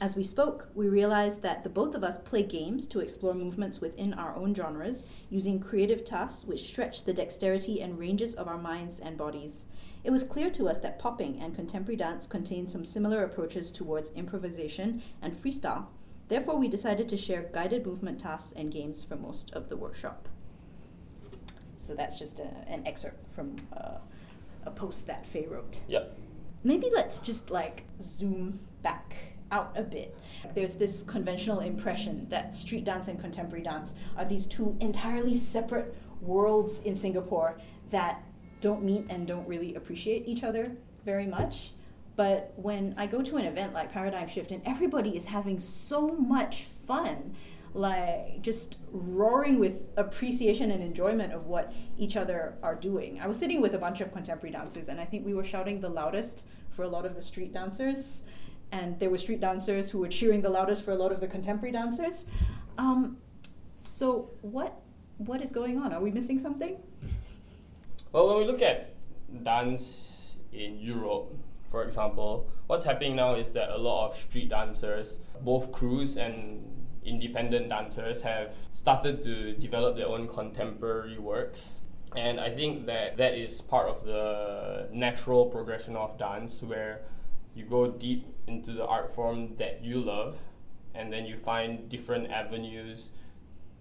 As 0.00 0.16
we 0.16 0.22
spoke, 0.22 0.68
we 0.74 0.88
realized 0.88 1.42
that 1.42 1.62
the 1.62 1.70
both 1.70 1.94
of 1.94 2.02
us 2.02 2.18
play 2.18 2.42
games 2.42 2.86
to 2.88 3.00
explore 3.00 3.34
movements 3.34 3.80
within 3.80 4.12
our 4.12 4.34
own 4.34 4.54
genres, 4.54 5.04
using 5.30 5.60
creative 5.60 6.04
tasks 6.04 6.44
which 6.44 6.66
stretch 6.66 7.04
the 7.04 7.14
dexterity 7.14 7.80
and 7.80 7.98
ranges 7.98 8.34
of 8.34 8.48
our 8.48 8.58
minds 8.58 8.98
and 8.98 9.16
bodies. 9.16 9.64
It 10.02 10.10
was 10.10 10.22
clear 10.22 10.50
to 10.50 10.68
us 10.68 10.80
that 10.80 10.98
popping 10.98 11.40
and 11.40 11.54
contemporary 11.54 11.96
dance 11.96 12.26
contain 12.26 12.66
some 12.66 12.84
similar 12.84 13.22
approaches 13.22 13.72
towards 13.72 14.10
improvisation 14.10 15.02
and 15.22 15.32
freestyle. 15.32 15.86
Therefore, 16.28 16.58
we 16.58 16.68
decided 16.68 17.08
to 17.08 17.16
share 17.16 17.48
guided 17.52 17.86
movement 17.86 18.20
tasks 18.20 18.52
and 18.56 18.72
games 18.72 19.04
for 19.04 19.16
most 19.16 19.52
of 19.52 19.68
the 19.68 19.76
workshop. 19.76 20.28
So 21.78 21.94
that's 21.94 22.18
just 22.18 22.40
a, 22.40 22.48
an 22.66 22.86
excerpt 22.86 23.30
from 23.30 23.56
uh, 23.72 23.98
a 24.66 24.70
post 24.70 25.06
that 25.06 25.24
Faye 25.26 25.46
wrote. 25.46 25.82
yep 25.86 26.16
Maybe 26.62 26.88
let's 26.92 27.18
just 27.18 27.50
like 27.50 27.84
zoom 28.00 28.60
back 28.82 29.33
out 29.54 29.72
a 29.76 29.82
bit. 29.82 30.16
There's 30.54 30.74
this 30.74 31.02
conventional 31.02 31.60
impression 31.60 32.26
that 32.28 32.54
street 32.54 32.84
dance 32.84 33.08
and 33.08 33.18
contemporary 33.18 33.62
dance 33.62 33.94
are 34.16 34.24
these 34.24 34.46
two 34.46 34.76
entirely 34.80 35.32
separate 35.32 35.94
worlds 36.20 36.82
in 36.82 36.96
Singapore 36.96 37.56
that 37.90 38.22
don't 38.60 38.82
meet 38.82 39.06
and 39.10 39.26
don't 39.26 39.46
really 39.46 39.74
appreciate 39.76 40.26
each 40.26 40.42
other 40.42 40.72
very 41.04 41.26
much. 41.26 41.72
But 42.16 42.52
when 42.56 42.94
I 42.96 43.06
go 43.06 43.22
to 43.22 43.36
an 43.36 43.44
event 43.44 43.74
like 43.74 43.92
Paradigm 43.92 44.28
Shift 44.28 44.50
and 44.50 44.62
everybody 44.64 45.16
is 45.16 45.24
having 45.24 45.58
so 45.60 46.08
much 46.08 46.64
fun, 46.64 47.34
like 47.74 48.40
just 48.40 48.78
roaring 48.92 49.58
with 49.58 49.82
appreciation 49.96 50.70
and 50.70 50.82
enjoyment 50.82 51.32
of 51.32 51.46
what 51.46 51.72
each 51.98 52.16
other 52.16 52.56
are 52.62 52.76
doing. 52.76 53.20
I 53.20 53.26
was 53.26 53.36
sitting 53.36 53.60
with 53.60 53.74
a 53.74 53.78
bunch 53.78 54.00
of 54.00 54.12
contemporary 54.12 54.52
dancers 54.52 54.88
and 54.88 55.00
I 55.00 55.04
think 55.04 55.26
we 55.26 55.34
were 55.34 55.42
shouting 55.44 55.80
the 55.80 55.88
loudest 55.88 56.46
for 56.70 56.84
a 56.84 56.88
lot 56.88 57.04
of 57.04 57.14
the 57.14 57.22
street 57.22 57.52
dancers. 57.52 58.22
And 58.74 58.98
there 58.98 59.08
were 59.08 59.18
street 59.18 59.40
dancers 59.40 59.90
who 59.90 59.98
were 60.00 60.08
cheering 60.08 60.40
the 60.40 60.50
loudest 60.50 60.84
for 60.84 60.90
a 60.90 60.96
lot 60.96 61.12
of 61.12 61.20
the 61.20 61.28
contemporary 61.28 61.70
dancers. 61.72 62.26
Um, 62.76 63.18
so 63.72 64.30
what 64.42 64.72
what 65.18 65.40
is 65.40 65.52
going 65.52 65.78
on? 65.78 65.92
Are 65.92 66.02
we 66.02 66.10
missing 66.10 66.40
something? 66.40 66.76
Well, 68.10 68.26
when 68.28 68.38
we 68.38 68.44
look 68.44 68.62
at 68.62 68.94
dance 69.44 70.38
in 70.52 70.80
Europe, 70.80 71.32
for 71.70 71.84
example, 71.84 72.50
what's 72.66 72.84
happening 72.84 73.14
now 73.14 73.36
is 73.36 73.50
that 73.52 73.70
a 73.70 73.78
lot 73.78 74.10
of 74.10 74.16
street 74.16 74.48
dancers, 74.48 75.20
both 75.42 75.70
crews 75.70 76.16
and 76.16 76.36
independent 77.04 77.68
dancers, 77.68 78.22
have 78.22 78.56
started 78.72 79.22
to 79.22 79.52
develop 79.54 79.94
their 79.96 80.08
own 80.08 80.26
contemporary 80.26 81.18
works. 81.18 81.74
And 82.16 82.40
I 82.40 82.50
think 82.50 82.86
that 82.86 83.16
that 83.18 83.34
is 83.34 83.60
part 83.60 83.88
of 83.88 84.04
the 84.04 84.88
natural 84.92 85.46
progression 85.46 85.94
of 85.96 86.18
dance 86.18 86.60
where 86.60 87.02
you 87.54 87.64
go 87.64 87.90
deep 87.90 88.26
into 88.46 88.72
the 88.72 88.84
art 88.84 89.12
form 89.12 89.56
that 89.56 89.82
you 89.82 90.00
love 90.00 90.36
and 90.94 91.12
then 91.12 91.24
you 91.24 91.36
find 91.36 91.88
different 91.88 92.30
avenues 92.30 93.10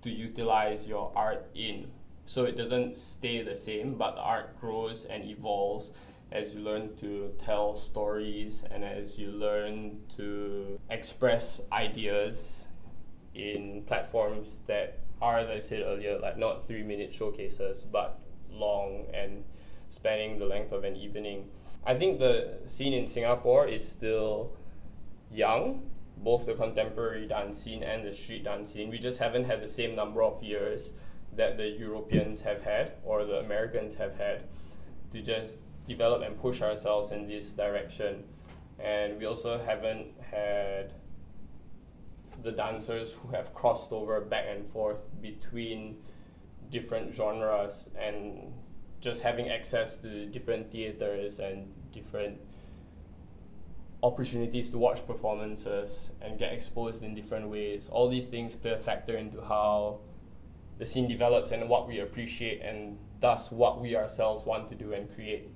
to 0.01 0.09
utilize 0.09 0.87
your 0.87 1.11
art 1.15 1.49
in. 1.55 1.87
So 2.25 2.45
it 2.45 2.55
doesn't 2.57 2.95
stay 2.95 3.41
the 3.41 3.55
same 3.55 3.95
but 3.95 4.15
the 4.15 4.21
art 4.21 4.59
grows 4.59 5.05
and 5.05 5.23
evolves 5.25 5.91
as 6.33 6.55
you 6.55 6.61
learn 6.61 6.95
to 6.95 7.31
tell 7.37 7.75
stories 7.75 8.63
and 8.71 8.83
as 8.83 9.19
you 9.19 9.31
learn 9.31 9.99
to 10.17 10.79
express 10.89 11.61
ideas 11.71 12.67
in 13.35 13.83
platforms 13.85 14.59
that 14.67 14.99
are 15.21 15.37
as 15.37 15.49
i 15.49 15.59
said 15.59 15.81
earlier 15.81 16.19
like 16.19 16.37
not 16.37 16.65
three 16.65 16.83
minute 16.83 17.13
showcases 17.13 17.83
but 17.83 18.19
long 18.51 19.05
and 19.13 19.43
spanning 19.89 20.39
the 20.39 20.45
length 20.45 20.71
of 20.71 20.83
an 20.83 20.95
evening 20.95 21.45
i 21.85 21.93
think 21.93 22.19
the 22.19 22.59
scene 22.65 22.93
in 22.93 23.07
singapore 23.07 23.67
is 23.67 23.87
still 23.87 24.55
young 25.31 25.89
both 26.17 26.45
the 26.45 26.53
contemporary 26.53 27.27
dance 27.27 27.57
scene 27.57 27.83
and 27.83 28.05
the 28.05 28.11
street 28.11 28.43
dance 28.43 28.71
scene 28.71 28.89
we 28.89 28.99
just 28.99 29.19
haven't 29.19 29.45
had 29.45 29.61
the 29.61 29.67
same 29.67 29.95
number 29.95 30.23
of 30.23 30.41
years 30.43 30.93
that 31.35 31.57
the 31.57 31.67
Europeans 31.67 32.41
have 32.41 32.61
had 32.61 32.93
or 33.03 33.25
the 33.25 33.39
Americans 33.39 33.95
have 33.95 34.15
had 34.17 34.43
to 35.11 35.21
just 35.21 35.59
develop 35.85 36.21
and 36.21 36.39
push 36.39 36.61
ourselves 36.61 37.11
in 37.11 37.27
this 37.27 37.51
direction. 37.51 38.23
And 38.79 39.17
we 39.19 39.25
also 39.25 39.59
haven't 39.59 40.07
had 40.31 40.93
the 42.41 42.51
dancers 42.51 43.13
who 43.13 43.29
have 43.29 43.53
crossed 43.53 43.91
over 43.91 44.19
back 44.21 44.45
and 44.49 44.67
forth 44.67 44.99
between 45.21 45.97
different 46.71 47.13
genres 47.13 47.87
and 47.99 48.51
just 49.03 49.21
having 49.21 49.49
access 49.49 49.97
to 49.97 50.25
different 50.27 50.71
theaters 50.71 51.39
and 51.39 51.67
different 51.91 52.39
opportunities 54.01 54.69
to 54.69 54.77
watch 54.77 55.05
performances 55.05 56.11
and 56.21 56.39
get 56.39 56.53
exposed 56.53 57.03
in 57.03 57.13
different 57.13 57.49
ways. 57.49 57.89
All 57.91 58.09
these 58.09 58.25
things 58.25 58.55
play 58.55 58.71
a 58.71 58.79
factor 58.79 59.17
into 59.17 59.41
how 59.41 59.99
the 60.79 60.85
scene 60.85 61.07
develops 61.07 61.51
and 61.51 61.69
what 61.69 61.87
we 61.87 61.99
appreciate 61.99 62.61
and 62.61 62.97
thus 63.19 63.51
what 63.51 63.81
we 63.81 63.95
ourselves 63.95 64.45
want 64.45 64.67
to 64.69 64.75
do 64.75 64.93
and 64.93 65.13
create. 65.13 65.49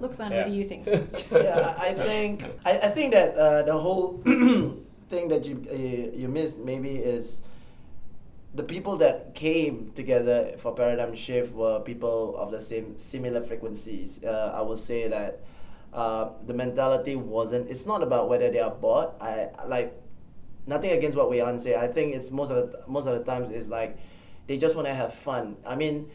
Lukman, 0.00 0.30
Yeah. 0.30 0.36
what 0.38 0.46
do 0.46 0.52
you 0.52 0.64
think? 0.64 0.86
yeah, 1.32 1.74
I 1.78 1.88
I 1.88 1.94
think 1.94 2.44
I, 2.66 2.72
I 2.88 2.90
think 2.90 3.12
that 3.12 3.34
uh, 3.34 3.62
the 3.62 3.72
whole 3.72 4.18
thing 5.08 5.28
that 5.28 5.46
you 5.46 5.56
uh, 5.70 6.16
you 6.20 6.28
missed 6.28 6.58
maybe 6.60 6.96
is 6.96 7.40
the 8.56 8.62
people 8.62 8.96
that 8.96 9.34
came 9.34 9.92
together 9.94 10.54
for 10.58 10.74
paradigm 10.74 11.14
shift 11.14 11.52
were 11.52 11.80
people 11.80 12.36
of 12.38 12.50
the 12.50 12.58
same 12.58 12.96
similar 12.96 13.42
frequencies. 13.42 14.24
Uh, 14.24 14.52
I 14.56 14.62
would 14.62 14.78
say 14.78 15.08
that 15.08 15.40
uh, 15.92 16.30
the 16.46 16.54
mentality 16.54 17.16
wasn't. 17.16 17.70
It's 17.70 17.84
not 17.84 18.02
about 18.02 18.30
whether 18.30 18.50
they 18.50 18.58
are 18.60 18.70
bored. 18.70 19.10
I 19.20 19.48
like 19.66 19.94
nothing 20.66 20.92
against 20.92 21.18
what 21.18 21.28
Wei 21.28 21.58
say. 21.58 21.76
I 21.76 21.86
think 21.86 22.14
it's 22.14 22.30
most 22.30 22.50
of 22.50 22.72
the 22.72 22.82
most 22.88 23.06
of 23.06 23.18
the 23.18 23.24
times 23.30 23.50
is 23.50 23.68
like 23.68 23.98
they 24.46 24.56
just 24.56 24.74
want 24.74 24.88
to 24.88 24.94
have 24.94 25.12
fun. 25.14 25.56
I 25.66 25.76
mean, 25.76 26.10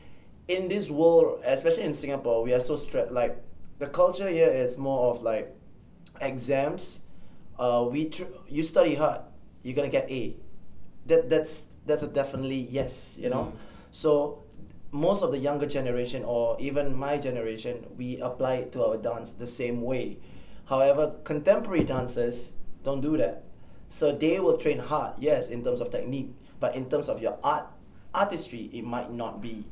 in 0.47 0.67
this 0.67 0.89
world, 0.89 1.41
especially 1.45 1.83
in 1.83 1.93
Singapore, 1.93 2.41
we 2.41 2.53
are 2.53 2.59
so 2.59 2.75
stressed. 2.75 3.11
Like 3.11 3.37
the 3.77 3.87
culture 3.87 4.27
here 4.27 4.49
is 4.49 4.79
more 4.79 5.11
of 5.11 5.21
like 5.21 5.55
exams. 6.19 7.03
Uh, 7.59 7.87
we 7.89 8.09
tr- 8.09 8.33
you 8.49 8.63
study 8.63 8.95
hard, 8.95 9.21
you're 9.61 9.75
gonna 9.75 9.89
get 9.89 10.09
A. 10.09 10.35
That 11.05 11.29
that's 11.29 11.67
that's 11.85 12.03
a 12.03 12.07
definitely 12.07 12.67
yes. 12.69 13.17
You 13.19 13.29
know, 13.29 13.43
Mm. 13.45 13.51
so 13.91 14.43
most 14.91 15.23
of 15.23 15.31
the 15.31 15.37
younger 15.37 15.65
generation 15.65 16.23
or 16.25 16.57
even 16.59 16.93
my 16.95 17.17
generation, 17.17 17.85
we 17.97 18.19
apply 18.19 18.55
it 18.55 18.71
to 18.73 18.83
our 18.85 18.97
dance 18.97 19.31
the 19.31 19.47
same 19.47 19.81
way. 19.81 20.17
However, 20.65 21.15
contemporary 21.23 21.83
dancers 21.83 22.53
don't 22.83 23.01
do 23.01 23.17
that. 23.17 23.43
So 23.89 24.11
they 24.15 24.39
will 24.39 24.57
train 24.57 24.79
hard, 24.79 25.13
yes, 25.19 25.49
in 25.49 25.63
terms 25.63 25.81
of 25.81 25.91
technique, 25.91 26.33
but 26.59 26.75
in 26.75 26.89
terms 26.89 27.09
of 27.09 27.21
your 27.21 27.37
art, 27.43 27.67
artistry, 28.13 28.69
it 28.73 28.83
might 28.83 29.11
not 29.11 29.41
be 29.41 29.65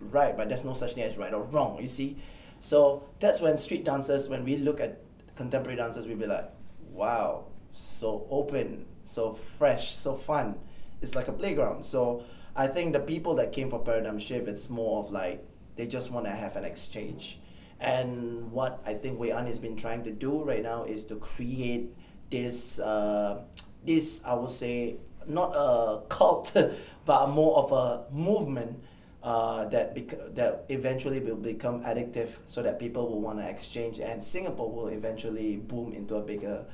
right, 0.00 0.36
but 0.36 0.48
there's 0.48 0.64
no 0.64 0.72
such 0.72 0.94
thing 0.94 1.04
as 1.04 1.16
right 1.16 1.32
or 1.34 1.42
wrong, 1.42 1.78
you 1.80 1.88
see? 1.88 2.16
So 2.60 3.04
that's 3.18 3.40
when 3.40 3.56
street 3.56 3.84
dancers, 3.84 4.28
when 4.28 4.44
we 4.44 4.56
look 4.56 4.80
at 4.80 5.00
contemporary 5.36 5.76
dancers, 5.76 6.06
we'll 6.06 6.16
be 6.16 6.26
like, 6.26 6.48
wow, 6.92 7.44
so 7.72 8.26
open, 8.30 8.86
so 9.04 9.34
fresh, 9.58 9.96
so 9.96 10.14
fun. 10.14 10.56
It's 11.02 11.14
like 11.14 11.28
a 11.28 11.32
playground. 11.32 11.84
So 11.84 12.24
I 12.54 12.66
think 12.66 12.92
the 12.92 13.00
people 13.00 13.34
that 13.36 13.52
came 13.52 13.70
for 13.70 13.78
Paradigm 13.78 14.18
Shift, 14.18 14.48
it's 14.48 14.68
more 14.68 15.02
of 15.02 15.10
like 15.10 15.44
they 15.76 15.86
just 15.86 16.12
want 16.12 16.26
to 16.26 16.32
have 16.32 16.56
an 16.56 16.64
exchange. 16.64 17.40
And 17.80 18.52
what 18.52 18.82
I 18.84 18.94
think 18.94 19.18
Wei 19.18 19.30
An 19.30 19.46
has 19.46 19.58
been 19.58 19.76
trying 19.76 20.02
to 20.04 20.10
do 20.10 20.44
right 20.44 20.62
now 20.62 20.84
is 20.84 21.04
to 21.06 21.16
create 21.16 21.94
this, 22.30 22.78
uh, 22.78 23.42
this 23.84 24.20
I 24.24 24.34
would 24.34 24.50
say, 24.50 24.96
not 25.26 25.52
a 25.54 26.02
cult, 26.08 26.54
but 27.06 27.26
more 27.28 27.56
of 27.56 27.72
a 27.72 28.12
movement 28.12 28.82
uh, 29.22 29.64
that 29.66 29.94
bec- 29.94 30.34
that 30.34 30.64
eventually 30.68 31.20
will 31.20 31.36
become 31.36 31.82
addictive, 31.84 32.30
so 32.44 32.62
that 32.62 32.78
people 32.78 33.08
will 33.08 33.20
want 33.20 33.38
to 33.38 33.48
exchange, 33.48 33.98
and 33.98 34.22
Singapore 34.22 34.70
will 34.70 34.88
eventually 34.88 35.56
boom 35.56 35.92
into 35.92 36.16
a 36.16 36.22
bigger 36.22 36.64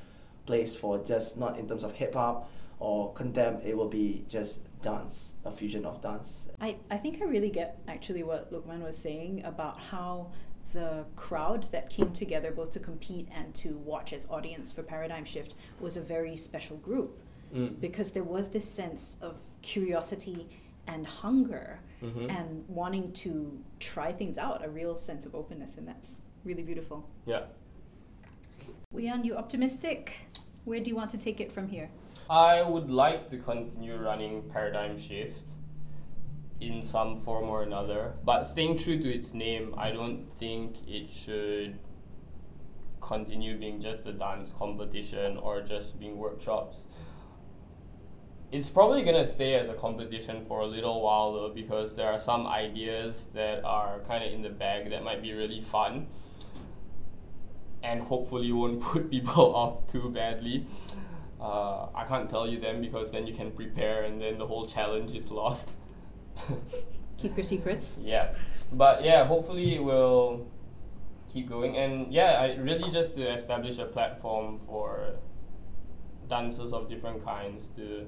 place 0.47 0.77
for 0.77 0.99
just 0.99 1.39
not 1.39 1.59
in 1.59 1.69
terms 1.69 1.83
of 1.85 1.93
hip 1.93 2.15
hop 2.15 2.49
or 2.79 3.12
contem. 3.15 3.65
It 3.65 3.77
will 3.77 3.89
be 3.89 4.25
just 4.29 4.62
dance, 4.83 5.35
a 5.45 5.51
fusion 5.53 5.85
of 5.85 6.01
dance. 6.03 6.49
I, 6.61 6.77
I 6.91 6.97
think 6.99 7.21
I 7.23 7.25
really 7.25 7.51
get 7.51 7.79
actually 7.89 8.23
what 8.23 8.53
Lukman 8.53 8.83
was 8.83 8.97
saying 8.99 9.43
about 9.45 9.81
how 9.81 10.33
the 10.73 11.07
crowd 11.17 11.71
that 11.73 11.89
came 11.91 12.12
together 12.12 12.51
both 12.53 12.71
to 12.73 12.81
compete 12.81 13.29
and 13.35 13.55
to 13.55 13.79
watch 13.79 14.12
as 14.12 14.29
audience 14.29 14.71
for 14.73 14.83
Paradigm 14.83 15.25
Shift 15.25 15.55
was 15.81 15.97
a 15.97 16.03
very 16.03 16.37
special 16.37 16.77
group 16.77 17.23
Mm. 17.55 17.81
because 17.81 18.11
there 18.11 18.25
was 18.25 18.49
this 18.51 18.69
sense 18.69 19.19
of 19.23 19.37
curiosity 19.62 20.49
and 20.89 21.07
hunger 21.07 21.79
Mhm. 22.03 22.29
and 22.29 22.65
wanting 22.69 23.12
to 23.12 23.62
try 23.79 24.11
things 24.12 24.37
out, 24.37 24.65
a 24.65 24.69
real 24.69 24.97
sense 24.97 25.25
of 25.25 25.33
openness, 25.33 25.79
and 25.79 25.87
that's 25.87 26.25
really 26.45 26.65
beautiful. 26.65 27.09
Yeah. 27.25 27.45
Wei 28.93 29.07
An, 29.07 29.23
you 29.25 29.37
optimistic? 29.37 30.27
Where 30.65 30.81
do 30.81 30.91
you 30.91 30.97
want 30.97 31.11
to 31.11 31.19
take 31.19 31.41
it 31.41 31.53
from 31.53 31.69
here? 31.69 31.89
I 32.29 32.62
would 32.62 32.91
like 32.91 33.29
to 33.29 33.39
continue 33.39 33.97
running 33.97 34.43
Paradigm 34.51 34.99
Shift 34.99 35.45
in 36.61 36.83
some 36.83 37.17
form 37.17 37.49
or 37.49 37.62
another, 37.62 38.15
but 38.25 38.45
staying 38.45 38.79
true 38.79 38.99
to 39.01 39.09
its 39.09 39.33
name, 39.33 39.75
I 39.79 39.93
don't 39.93 40.27
think 40.39 40.77
it 40.89 41.11
should 41.11 41.79
continue 43.01 43.57
being 43.57 43.81
just 43.81 44.05
a 44.07 44.12
dance 44.12 44.51
competition 44.59 45.37
or 45.37 45.61
just 45.61 46.01
being 46.01 46.19
workshops. 46.19 46.89
It's 48.51 48.69
probably 48.69 49.05
gonna 49.05 49.27
stay 49.27 49.55
as 49.55 49.69
a 49.69 49.75
competition 49.75 50.45
for 50.45 50.62
a 50.62 50.67
little 50.67 51.03
while 51.03 51.33
though, 51.33 51.51
because 51.55 51.95
there 51.95 52.11
are 52.12 52.19
some 52.19 52.47
ideas 52.49 53.27
that 53.35 53.65
are 53.65 54.01
kind 54.01 54.25
of 54.25 54.33
in 54.33 54.43
the 54.43 54.51
bag 54.51 54.91
that 54.91 55.05
might 55.05 55.23
be 55.23 55.33
really 55.33 55.61
fun 55.61 56.09
and 57.85 58.03
hopefully 58.03 58.51
won't 58.51 58.81
put 58.93 59.11
people 59.11 59.55
off 59.55 59.87
too 59.87 60.11
badly. 60.11 60.67
Uh, 61.40 61.88
I 61.94 62.05
can't 62.05 62.29
tell 62.31 62.46
you 62.46 62.59
them 62.59 62.81
because 62.81 63.11
then 63.11 63.27
you 63.27 63.35
can 63.35 63.51
prepare 63.51 64.05
and 64.05 64.20
then 64.20 64.38
the 64.38 64.46
whole 64.46 64.66
challenge 64.66 65.14
is 65.14 65.31
lost. 65.31 65.70
Keep 67.18 67.37
your 67.37 67.44
secrets. 67.44 68.01
yeah, 68.05 68.35
but 68.72 69.05
yeah, 69.05 69.25
hopefully 69.25 69.79
we'll 69.79 70.46
keep 71.29 71.49
going 71.49 71.77
and 71.77 72.12
yeah, 72.12 72.40
I 72.40 72.57
really 72.57 72.90
just 72.90 73.14
to 73.16 73.33
establish 73.33 73.79
a 73.79 73.87
platform 73.87 74.59
for 74.66 75.16
dancers 76.29 76.72
of 76.72 76.88
different 76.88 77.25
kinds 77.25 77.68
to 77.77 78.07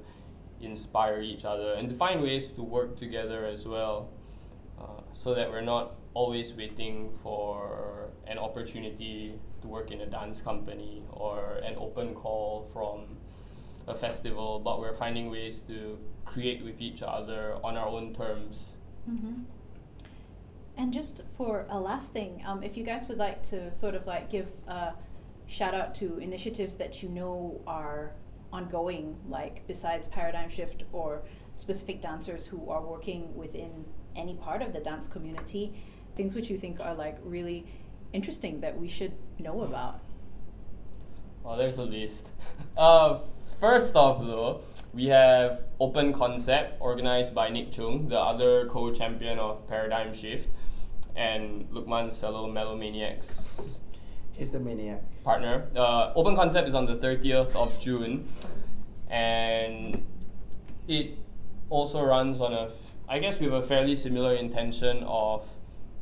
inspire 0.60 1.20
each 1.20 1.44
other 1.44 1.74
and 1.74 1.88
to 1.88 1.94
find 1.94 2.22
ways 2.22 2.50
to 2.52 2.62
work 2.62 2.96
together 2.96 3.44
as 3.44 3.66
well, 3.66 4.10
uh, 4.80 5.02
so 5.12 5.34
that 5.34 5.50
we're 5.50 5.60
not 5.60 5.94
always 6.14 6.54
waiting 6.54 7.10
for 7.22 8.10
an 8.26 8.38
opportunity 8.38 9.38
to 9.60 9.68
work 9.68 9.90
in 9.90 10.00
a 10.00 10.06
dance 10.06 10.40
company 10.40 11.02
or 11.10 11.60
an 11.64 11.74
open 11.78 12.14
call 12.14 12.68
from 12.72 13.17
a 13.88 13.94
festival, 13.94 14.60
but 14.60 14.80
we're 14.80 14.94
finding 14.94 15.30
ways 15.30 15.60
to 15.62 15.98
create 16.24 16.64
with 16.64 16.80
each 16.80 17.02
other 17.02 17.56
on 17.64 17.76
our 17.76 17.88
own 17.88 18.14
terms. 18.14 18.68
Mm-hmm. 19.10 19.42
And 20.76 20.92
just 20.92 21.22
for 21.36 21.66
a 21.68 21.80
last 21.80 22.12
thing, 22.12 22.42
um, 22.46 22.62
if 22.62 22.76
you 22.76 22.84
guys 22.84 23.08
would 23.08 23.18
like 23.18 23.42
to 23.44 23.72
sort 23.72 23.94
of 23.94 24.06
like 24.06 24.30
give 24.30 24.48
a 24.68 24.92
shout 25.46 25.74
out 25.74 25.94
to 25.96 26.18
initiatives 26.18 26.74
that 26.74 27.02
you 27.02 27.08
know 27.08 27.60
are 27.66 28.12
ongoing, 28.52 29.16
like 29.28 29.66
besides 29.66 30.06
Paradigm 30.06 30.48
Shift 30.48 30.84
or 30.92 31.22
specific 31.52 32.00
dancers 32.00 32.46
who 32.46 32.70
are 32.70 32.82
working 32.82 33.34
within 33.34 33.86
any 34.14 34.34
part 34.34 34.62
of 34.62 34.72
the 34.72 34.80
dance 34.80 35.06
community, 35.06 35.74
things 36.14 36.34
which 36.34 36.50
you 36.50 36.56
think 36.56 36.80
are 36.80 36.94
like 36.94 37.16
really 37.24 37.66
interesting 38.12 38.60
that 38.60 38.78
we 38.78 38.88
should 38.88 39.12
know 39.38 39.62
about. 39.62 40.00
Well, 41.42 41.56
there's 41.56 41.78
a 41.78 41.84
list. 41.84 42.28
Uh, 42.76 43.18
first 43.58 43.94
off, 43.96 44.20
though, 44.20 44.60
we 44.94 45.06
have 45.06 45.62
Open 45.80 46.12
Concept, 46.12 46.76
organized 46.80 47.34
by 47.34 47.48
Nick 47.48 47.70
Chung, 47.72 48.08
the 48.08 48.18
other 48.18 48.66
co 48.66 48.92
champion 48.92 49.38
of 49.38 49.66
Paradigm 49.68 50.12
Shift, 50.14 50.48
and 51.16 51.68
Lukman's 51.70 52.16
fellow 52.16 52.50
Melomaniacs 52.50 53.78
He's 54.32 54.50
the 54.52 54.60
maniac. 54.60 55.02
partner. 55.24 55.66
Uh, 55.74 56.12
Open 56.14 56.36
Concept 56.36 56.68
is 56.68 56.74
on 56.74 56.86
the 56.86 56.96
30th 56.96 57.54
of 57.56 57.78
June, 57.80 58.28
and 59.10 60.04
it 60.86 61.18
also 61.70 62.02
runs 62.04 62.40
on 62.40 62.52
a, 62.52 62.66
f- 62.66 62.72
I 63.08 63.18
guess, 63.18 63.40
we 63.40 63.46
have 63.46 63.54
a 63.54 63.62
fairly 63.62 63.96
similar 63.96 64.34
intention 64.34 65.02
of 65.04 65.44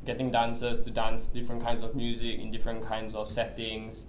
getting 0.05 0.31
dancers 0.31 0.81
to 0.83 0.91
dance 0.91 1.27
different 1.27 1.63
kinds 1.65 1.83
of 1.83 1.95
music 1.97 2.39
in 2.39 2.51
different 2.53 2.85
kinds 2.87 3.15
of 3.15 3.27
settings, 3.29 4.07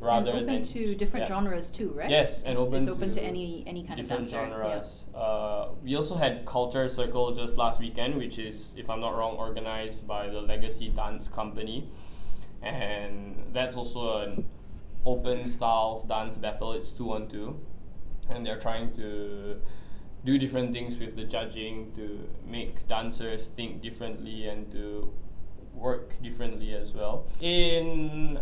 rather 0.00 0.30
and 0.30 0.40
open 0.40 0.54
than 0.54 0.62
to 0.62 0.94
different 0.94 1.28
yeah. 1.28 1.34
genres 1.34 1.70
too, 1.70 1.90
right? 1.90 2.10
Yes, 2.10 2.42
and 2.42 2.52
it's, 2.52 2.62
open 2.62 2.80
it's 2.80 2.88
open 2.88 3.10
to, 3.10 3.20
to 3.20 3.26
any 3.26 3.64
any 3.66 3.84
kind 3.84 3.98
of 3.98 4.06
different 4.06 4.28
genres. 4.28 5.04
Uh, 5.14 5.68
we 5.82 5.96
also 5.96 6.14
had 6.14 6.44
Culture 6.46 6.88
Circle 6.88 7.34
just 7.34 7.58
last 7.58 7.80
weekend, 7.80 8.16
which 8.16 8.38
is, 8.38 8.74
if 8.76 8.88
I'm 8.90 9.00
not 9.00 9.16
wrong, 9.16 9.36
organized 9.36 10.06
by 10.06 10.28
the 10.28 10.40
Legacy 10.40 10.88
Dance 10.88 11.28
Company, 11.28 11.90
and 12.62 13.42
that's 13.52 13.76
also 13.76 14.18
an 14.18 14.46
open 15.04 15.46
style 15.46 16.04
dance 16.08 16.36
battle. 16.36 16.72
It's 16.72 16.92
two 16.92 17.12
on 17.12 17.28
two, 17.28 17.60
and 18.30 18.44
they're 18.44 18.60
trying 18.60 18.92
to 18.94 19.60
do 20.24 20.38
different 20.38 20.72
things 20.72 20.98
with 20.98 21.16
the 21.16 21.24
judging 21.24 21.92
to 21.92 22.28
make 22.46 22.86
dancers 22.88 23.48
think 23.48 23.80
differently 23.80 24.48
and 24.48 24.70
to 24.72 25.12
work 25.74 26.20
differently 26.22 26.74
as 26.74 26.92
well. 26.92 27.26
In 27.40 28.38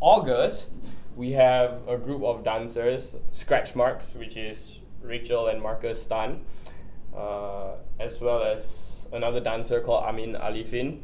August, 0.00 0.82
we 1.16 1.32
have 1.32 1.86
a 1.88 1.96
group 1.96 2.22
of 2.22 2.44
dancers, 2.44 3.16
Scratch 3.30 3.74
Marks, 3.74 4.14
which 4.14 4.36
is 4.36 4.78
Rachel 5.02 5.48
and 5.48 5.62
Marcus 5.62 6.06
Tan, 6.06 6.44
uh, 7.16 7.72
as 7.98 8.20
well 8.20 8.42
as 8.42 9.06
another 9.12 9.40
dancer 9.40 9.80
called 9.80 10.04
Amin 10.04 10.34
Alifin, 10.34 11.00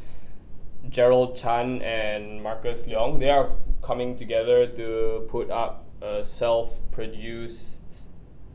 Gerald 0.89 1.37
Chan 1.37 1.83
and 1.83 2.43
Marcus 2.43 2.87
Leong. 2.87 3.19
They 3.19 3.31
are 3.31 3.51
coming 3.83 4.17
together 4.17 4.67
to 4.67 5.27
put 5.29 5.51
up 5.51 5.87
a 6.03 6.25
self-produced 6.25 7.83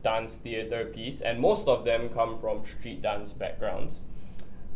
dance 0.04 0.36
theater 0.36 0.86
piece, 0.86 1.22
and 1.22 1.40
most 1.40 1.68
of 1.68 1.86
them 1.86 2.10
come 2.10 2.36
from 2.36 2.64
street 2.64 3.02
dance 3.02 3.34
backgrounds. 3.34 4.06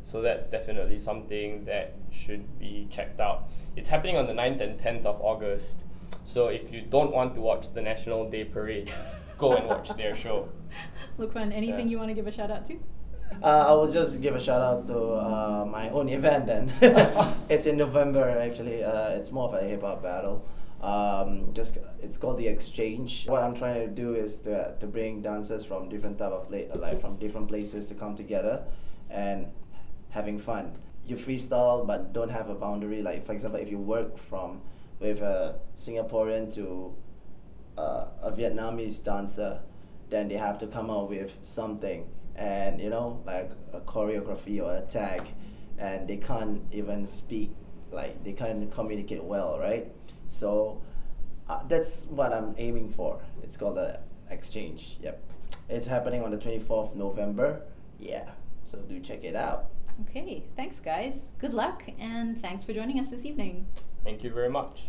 So 0.03 0.21
that's 0.21 0.45
definitely 0.45 0.99
something 0.99 1.65
that 1.65 1.93
should 2.11 2.59
be 2.59 2.87
checked 2.91 3.19
out. 3.19 3.49
It's 3.75 3.89
happening 3.89 4.17
on 4.17 4.27
the 4.27 4.33
9th 4.33 4.61
and 4.61 4.79
10th 4.79 5.05
of 5.05 5.19
August. 5.19 5.84
So 6.23 6.47
if 6.47 6.71
you 6.71 6.81
don't 6.81 7.11
want 7.11 7.33
to 7.35 7.41
watch 7.41 7.73
the 7.73 7.81
National 7.81 8.29
Day 8.29 8.43
Parade, 8.45 8.91
go 9.37 9.53
and 9.53 9.67
watch 9.67 9.89
their 9.95 10.15
show. 10.15 10.49
Lukman, 11.19 11.53
anything 11.53 11.87
Yeah. 11.87 11.91
you 11.91 11.97
want 11.97 12.09
to 12.09 12.13
give 12.15 12.27
a 12.27 12.31
shout 12.31 12.51
out 12.51 12.65
to? 12.65 12.75
Uh, 13.41 13.65
I 13.69 13.71
will 13.73 13.91
just 13.91 14.21
give 14.21 14.35
a 14.35 14.39
shout 14.39 14.61
out 14.61 14.87
to 14.87 14.97
uh, 15.15 15.65
my 15.69 15.89
own 15.89 16.09
event 16.09 16.45
then. 16.45 16.71
it's 17.49 17.65
in 17.65 17.77
November 17.77 18.29
actually. 18.39 18.83
Uh, 18.83 19.09
it's 19.09 19.31
more 19.31 19.47
of 19.49 19.53
a 19.55 19.63
hip 19.65 19.81
hop 19.81 20.03
battle. 20.03 20.45
Um, 20.81 21.51
just 21.53 21.77
it's 22.01 22.17
called 22.17 22.37
the 22.37 22.47
exchange. 22.47 23.25
What 23.27 23.41
I'm 23.41 23.55
trying 23.55 23.81
to 23.81 23.87
do 23.87 24.13
is 24.13 24.39
to, 24.39 24.75
to 24.79 24.85
bring 24.87 25.21
dancers 25.21 25.65
from 25.65 25.89
different 25.89 26.19
type 26.19 26.31
of 26.31 26.47
pla- 26.49 26.75
like 26.75 27.01
from 27.01 27.17
different 27.17 27.47
places 27.47 27.87
to 27.87 27.95
come 27.95 28.15
together 28.15 28.63
and 29.09 29.47
having 30.09 30.37
fun. 30.37 30.77
You 31.07 31.15
freestyle 31.17 31.85
but 31.85 32.13
don't 32.13 32.29
have 32.29 32.49
a 32.49 32.55
boundary. 32.55 33.01
Like 33.01 33.25
for 33.25 33.33
example, 33.33 33.59
if 33.59 33.71
you 33.71 33.79
work 33.79 34.17
from 34.17 34.61
with 34.99 35.21
a 35.21 35.59
Singaporean 35.77 36.53
to 36.55 36.95
uh, 37.77 38.07
a 38.21 38.31
Vietnamese 38.31 39.03
dancer, 39.03 39.59
then 40.09 40.27
they 40.27 40.35
have 40.37 40.57
to 40.59 40.67
come 40.67 40.89
up 40.89 41.09
with 41.09 41.37
something, 41.41 42.07
and 42.35 42.79
you 42.79 42.89
know, 42.89 43.21
like 43.25 43.51
a 43.73 43.81
choreography 43.81 44.61
or 44.61 44.75
a 44.75 44.81
tag, 44.81 45.21
and 45.77 46.07
they 46.07 46.17
can't 46.17 46.61
even 46.71 47.05
speak, 47.07 47.55
like 47.91 48.23
they 48.23 48.33
can't 48.33 48.71
communicate 48.71 49.23
well, 49.23 49.59
right? 49.59 49.91
So 50.27 50.81
uh, 51.49 51.61
that's 51.67 52.05
what 52.05 52.33
I'm 52.33 52.55
aiming 52.57 52.89
for. 52.89 53.19
It's 53.43 53.57
called 53.57 53.77
the 53.77 53.99
exchange. 54.29 54.97
Yep, 55.01 55.21
it's 55.69 55.87
happening 55.87 56.23
on 56.23 56.31
the 56.31 56.37
twenty 56.37 56.59
fourth 56.59 56.95
November. 56.95 57.61
Yeah, 57.99 58.29
so 58.65 58.77
do 58.79 58.99
check 58.99 59.23
it 59.23 59.35
out. 59.35 59.69
Okay, 60.09 60.43
thanks, 60.55 60.81
guys. 60.81 61.31
Good 61.39 61.53
luck, 61.53 61.83
and 61.97 62.37
thanks 62.37 62.63
for 62.63 62.73
joining 62.73 62.99
us 62.99 63.09
this 63.09 63.23
evening. 63.23 63.67
Thank 64.03 64.23
you 64.23 64.29
very 64.29 64.49
much. 64.49 64.83